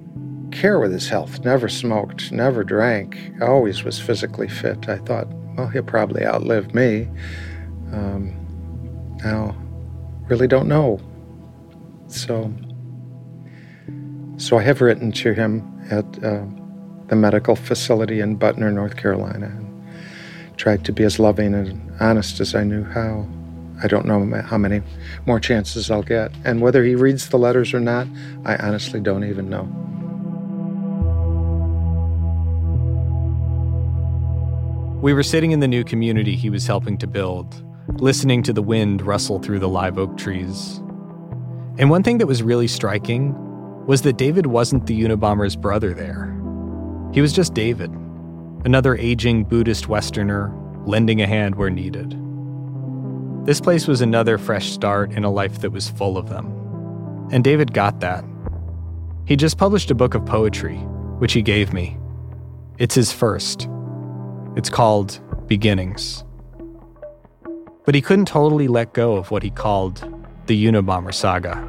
care 0.53 0.79
with 0.79 0.93
his 0.93 1.09
health, 1.09 1.45
never 1.45 1.69
smoked, 1.69 2.31
never 2.31 2.63
drank, 2.63 3.19
always 3.41 3.83
was 3.83 4.01
physically 4.01 4.49
fit. 4.49 4.89
I 4.89 4.99
thought, 4.99 5.27
well, 5.57 5.69
he'll 5.69 5.83
probably 5.83 6.25
outlive 6.25 6.75
me. 6.75 7.09
Um, 7.93 8.37
now, 9.25 9.57
really 10.29 10.47
don't 10.47 10.69
know. 10.69 11.01
So, 12.07 12.53
so 14.37 14.59
I 14.59 14.63
have 14.63 14.81
written 14.81 15.11
to 15.13 15.33
him 15.33 15.63
at 15.91 16.25
uh, 16.25 16.45
the 17.09 17.17
medical 17.17 17.57
facility 17.57 18.21
in 18.21 18.39
Butner, 18.39 18.73
North 18.73 18.97
Carolina, 18.97 19.47
and 19.47 19.85
tried 20.57 20.85
to 20.85 20.93
be 20.93 21.05
as 21.05 21.19
loving 21.19 21.55
and 21.55 21.93
honest 22.01 22.41
as 22.41 22.55
I 22.55 22.65
knew 22.65 22.85
how. 22.85 23.27
I 23.83 23.89
don't 23.89 24.07
know 24.07 24.41
how 24.43 24.57
many 24.57 24.83
more 25.27 25.41
chances 25.41 25.91
I'll 25.91 26.03
get. 26.03 26.31
And 26.45 26.61
whether 26.61 26.85
he 26.85 26.95
reads 26.95 27.29
the 27.29 27.39
letters 27.39 27.75
or 27.75 27.81
not, 27.81 28.07
I 28.45 28.57
honestly 28.57 29.01
don't 29.01 29.25
even 29.25 29.51
know. 29.51 29.65
We 35.03 35.13
were 35.13 35.23
sitting 35.23 35.51
in 35.51 35.61
the 35.61 35.69
new 35.69 35.85
community 35.85 36.35
he 36.35 36.49
was 36.49 36.67
helping 36.67 36.97
to 36.99 37.07
build, 37.07 37.63
listening 38.01 38.43
to 38.45 38.53
the 38.55 38.63
wind 38.63 39.03
rustle 39.03 39.39
through 39.39 39.59
the 39.59 39.69
live 39.69 39.99
oak 39.99 40.17
trees. 40.17 40.79
And 41.77 41.91
one 41.91 42.03
thing 42.03 42.19
that 42.19 42.27
was 42.27 42.43
really 42.43 42.69
striking 42.69 43.35
was 43.87 44.01
that 44.03 44.17
David 44.17 44.47
wasn't 44.47 44.87
the 44.87 44.99
Unabomber's 44.99 45.57
brother 45.57 45.93
there. 45.93 46.34
He 47.15 47.21
was 47.21 47.33
just 47.33 47.55
David, 47.55 47.93
another 48.65 48.97
aging 48.97 49.45
Buddhist 49.45 49.89
Westerner 49.89 50.53
lending 50.85 51.23
a 51.23 51.29
hand 51.29 51.55
where 51.55 51.71
needed. 51.71 52.19
This 53.47 53.61
place 53.61 53.87
was 53.87 54.01
another 54.01 54.37
fresh 54.37 54.73
start 54.73 55.13
in 55.13 55.23
a 55.23 55.31
life 55.31 55.61
that 55.61 55.71
was 55.71 55.89
full 55.89 56.19
of 56.19 56.29
them. 56.29 56.47
And 57.31 57.45
David 57.45 57.73
got 57.73 58.01
that. 58.01 58.25
He 59.27 59.37
just 59.37 59.59
published 59.59 59.93
a 59.93 59.95
book 59.95 60.17
of 60.17 60.27
poetry, 60.27 60.75
which 61.21 61.35
he 61.35 61.41
gave 61.41 61.73
me. 61.73 61.97
It's 62.79 62.97
his 62.97 63.13
first. 63.13 63.69
It's 64.57 64.69
called 64.69 65.21
Beginnings. 65.47 66.25
But 67.85 67.95
he 67.95 68.03
couldn't 68.03 68.27
totally 68.27 68.67
let 68.67 68.93
go 68.93 69.15
of 69.15 69.31
what 69.31 69.45
he 69.45 69.51
called 69.51 70.03
the 70.47 70.67
Unabomber 70.67 71.15
saga, 71.15 71.65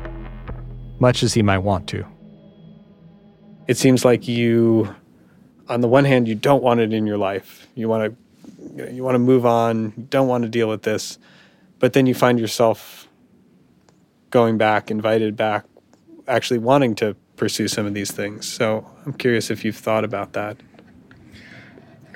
much 0.97 1.21
as 1.21 1.35
he 1.35 1.43
might 1.43 1.59
want 1.59 1.87
to. 1.89 2.03
It 3.67 3.77
seems 3.77 4.03
like 4.03 4.27
you 4.27 4.95
on 5.67 5.81
the 5.81 5.87
one 5.87 6.05
hand, 6.05 6.27
you 6.27 6.35
don't 6.35 6.63
want 6.63 6.79
it 6.79 6.93
in 6.93 7.07
your 7.07 7.17
life. 7.17 7.67
You 7.75 7.89
want 7.89 8.15
to, 8.77 8.93
you, 8.93 9.03
want 9.03 9.15
to 9.15 9.19
move 9.19 9.45
on. 9.45 10.07
Don't 10.09 10.27
want 10.27 10.43
to 10.43 10.49
deal 10.49 10.69
with 10.69 10.83
this, 10.83 11.17
but 11.79 11.93
then 11.93 12.05
you 12.05 12.13
find 12.13 12.39
yourself 12.39 13.07
going 14.29 14.57
back, 14.57 14.91
invited 14.91 15.35
back, 15.35 15.65
actually 16.27 16.59
wanting 16.59 16.95
to 16.95 17.15
pursue 17.35 17.67
some 17.67 17.85
of 17.85 17.93
these 17.93 18.11
things. 18.11 18.47
So 18.47 18.89
I'm 19.05 19.13
curious 19.13 19.49
if 19.49 19.65
you've 19.65 19.77
thought 19.77 20.03
about 20.03 20.33
that. 20.33 20.57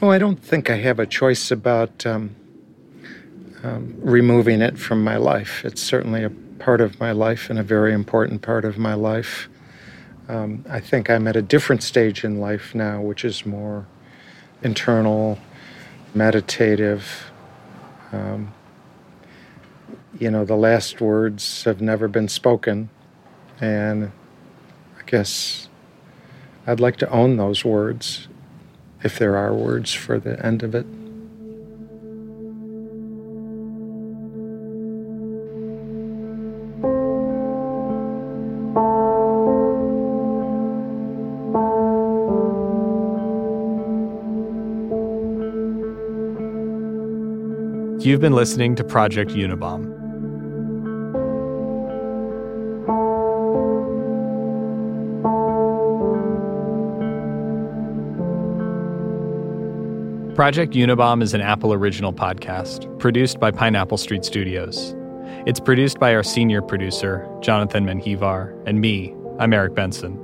No, 0.02 0.12
I 0.12 0.18
don't 0.18 0.42
think 0.42 0.70
I 0.70 0.78
have 0.78 1.00
a 1.00 1.06
choice 1.06 1.52
about 1.52 2.06
um, 2.06 2.36
um, 3.64 3.96
removing 4.00 4.62
it 4.62 4.80
from 4.80 5.04
my 5.04 5.18
life. 5.18 5.66
It's 5.66 5.82
certainly 5.82 6.24
a 6.24 6.30
part 6.60 6.82
of 6.82 7.00
my 7.00 7.12
life 7.12 7.50
and 7.50 7.60
a 7.60 7.64
very 7.64 7.94
important 7.94 8.42
part 8.42 8.64
of 8.64 8.78
my 8.78 8.94
life. 8.94 9.50
Um, 10.30 10.64
I 10.70 10.80
think 10.80 11.10
I'm 11.10 11.28
at 11.28 11.36
a 11.36 11.42
different 11.42 11.82
stage 11.82 12.24
in 12.24 12.40
life 12.40 12.76
now, 12.76 13.02
which 13.02 13.26
is 13.26 13.48
more 13.48 13.88
internal, 14.62 15.40
meditative, 16.14 17.32
Um, 18.12 18.54
you 20.20 20.32
know, 20.32 20.44
the 20.44 20.56
last 20.56 21.00
words 21.00 21.64
have 21.64 21.82
never 21.82 22.08
been 22.08 22.28
spoken, 22.28 22.90
and 23.62 24.12
I 25.00 25.04
guess 25.06 25.70
I'd 26.66 26.80
like 26.80 26.98
to 26.98 27.10
own 27.10 27.38
those 27.38 27.64
words, 27.64 28.28
if 29.04 29.18
there 29.20 29.38
are 29.38 29.54
words 29.54 29.94
for 29.94 30.20
the 30.20 30.44
end 30.46 30.64
of 30.64 30.74
it. 30.74 30.86
You've 48.10 48.20
been 48.20 48.34
listening 48.34 48.74
to 48.74 48.84
Project 48.84 49.34
Unabom. 49.34 49.86
Project 60.34 60.74
Unabom 60.74 61.22
is 61.22 61.36
an 61.36 61.42
Apple 61.42 61.72
original 61.72 62.12
podcast 62.12 62.98
produced 62.98 63.40
by 63.40 63.52
Pineapple 63.52 64.00
Street 64.00 64.26
Studios. 64.26 64.96
It's 65.46 65.60
produced 65.60 66.00
by 66.00 66.16
our 66.16 66.24
senior 66.24 66.64
producer, 66.64 67.30
Jonathan 67.42 67.86
Menjivar, 67.86 68.60
and 68.66 68.82
me, 68.82 69.14
I'm 69.38 69.54
Eric 69.54 69.76
Benson. 69.76 70.20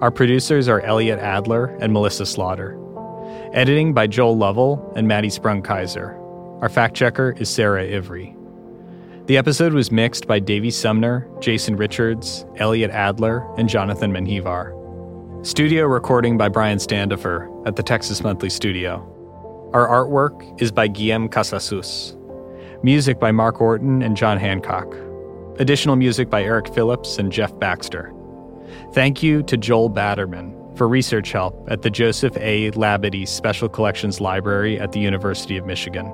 Our 0.00 0.12
producers 0.12 0.68
are 0.68 0.80
Elliot 0.82 1.18
Adler 1.18 1.76
and 1.80 1.92
Melissa 1.92 2.24
Slaughter. 2.24 2.78
Editing 3.52 3.94
by 3.94 4.06
Joel 4.06 4.36
Lovell 4.36 4.92
and 4.94 5.08
Maddie 5.08 5.30
Sprung 5.30 5.60
Keyser. 5.60 6.22
Our 6.62 6.70
fact 6.70 6.96
checker 6.96 7.34
is 7.38 7.50
Sarah 7.50 7.82
Ivry. 7.82 8.34
The 9.26 9.36
episode 9.36 9.74
was 9.74 9.92
mixed 9.92 10.26
by 10.26 10.38
Davey 10.38 10.70
Sumner, 10.70 11.28
Jason 11.38 11.76
Richards, 11.76 12.46
Elliot 12.56 12.90
Adler, 12.90 13.46
and 13.58 13.68
Jonathan 13.68 14.10
Menjivar. 14.10 14.72
Studio 15.46 15.84
recording 15.84 16.38
by 16.38 16.48
Brian 16.48 16.78
Standifer 16.78 17.46
at 17.66 17.76
the 17.76 17.82
Texas 17.82 18.22
Monthly 18.22 18.48
Studio. 18.48 19.02
Our 19.74 19.86
artwork 19.86 20.62
is 20.62 20.72
by 20.72 20.88
Guillaume 20.88 21.28
Casasus. 21.28 22.16
Music 22.82 23.20
by 23.20 23.32
Mark 23.32 23.60
Orton 23.60 24.00
and 24.00 24.16
John 24.16 24.38
Hancock. 24.38 24.94
Additional 25.58 25.96
music 25.96 26.30
by 26.30 26.42
Eric 26.42 26.72
Phillips 26.72 27.18
and 27.18 27.30
Jeff 27.30 27.56
Baxter. 27.58 28.14
Thank 28.94 29.22
you 29.22 29.42
to 29.42 29.58
Joel 29.58 29.90
Batterman 29.90 30.78
for 30.78 30.88
research 30.88 31.32
help 31.32 31.68
at 31.70 31.82
the 31.82 31.90
Joseph 31.90 32.36
A. 32.38 32.70
Labadie 32.70 33.28
Special 33.28 33.68
Collections 33.68 34.22
Library 34.22 34.80
at 34.80 34.92
the 34.92 35.00
University 35.00 35.58
of 35.58 35.66
Michigan. 35.66 36.10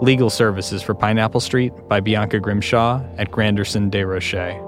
Legal 0.00 0.30
services 0.30 0.80
for 0.80 0.94
Pineapple 0.94 1.40
Street 1.40 1.72
by 1.88 1.98
Bianca 1.98 2.38
Grimshaw 2.38 3.02
at 3.16 3.30
Granderson 3.32 3.90
Des 3.90 4.04
Rochers. 4.04 4.62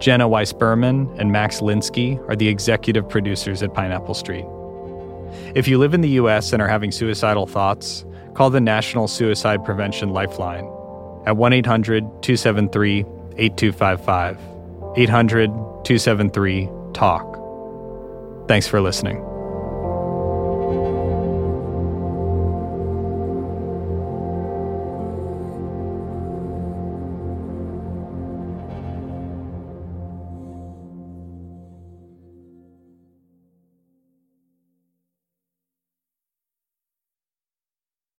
Jenna 0.00 0.26
Weiss 0.26 0.52
Berman 0.52 1.08
and 1.18 1.30
Max 1.30 1.60
Linsky 1.60 2.18
are 2.28 2.34
the 2.34 2.48
executive 2.48 3.08
producers 3.08 3.62
at 3.62 3.72
Pineapple 3.72 4.14
Street. 4.14 4.44
If 5.54 5.68
you 5.68 5.78
live 5.78 5.94
in 5.94 6.00
the 6.00 6.08
U.S. 6.10 6.52
and 6.52 6.60
are 6.60 6.68
having 6.68 6.90
suicidal 6.90 7.46
thoughts, 7.46 8.04
call 8.34 8.50
the 8.50 8.60
National 8.60 9.06
Suicide 9.06 9.64
Prevention 9.64 10.10
Lifeline 10.10 10.64
at 11.26 11.36
1 11.36 11.52
800 11.52 12.02
273 12.22 13.00
8255. 13.36 14.38
800 14.96 15.48
273 15.48 16.68
TALK. 16.94 18.48
Thanks 18.48 18.66
for 18.66 18.80
listening. 18.80 19.27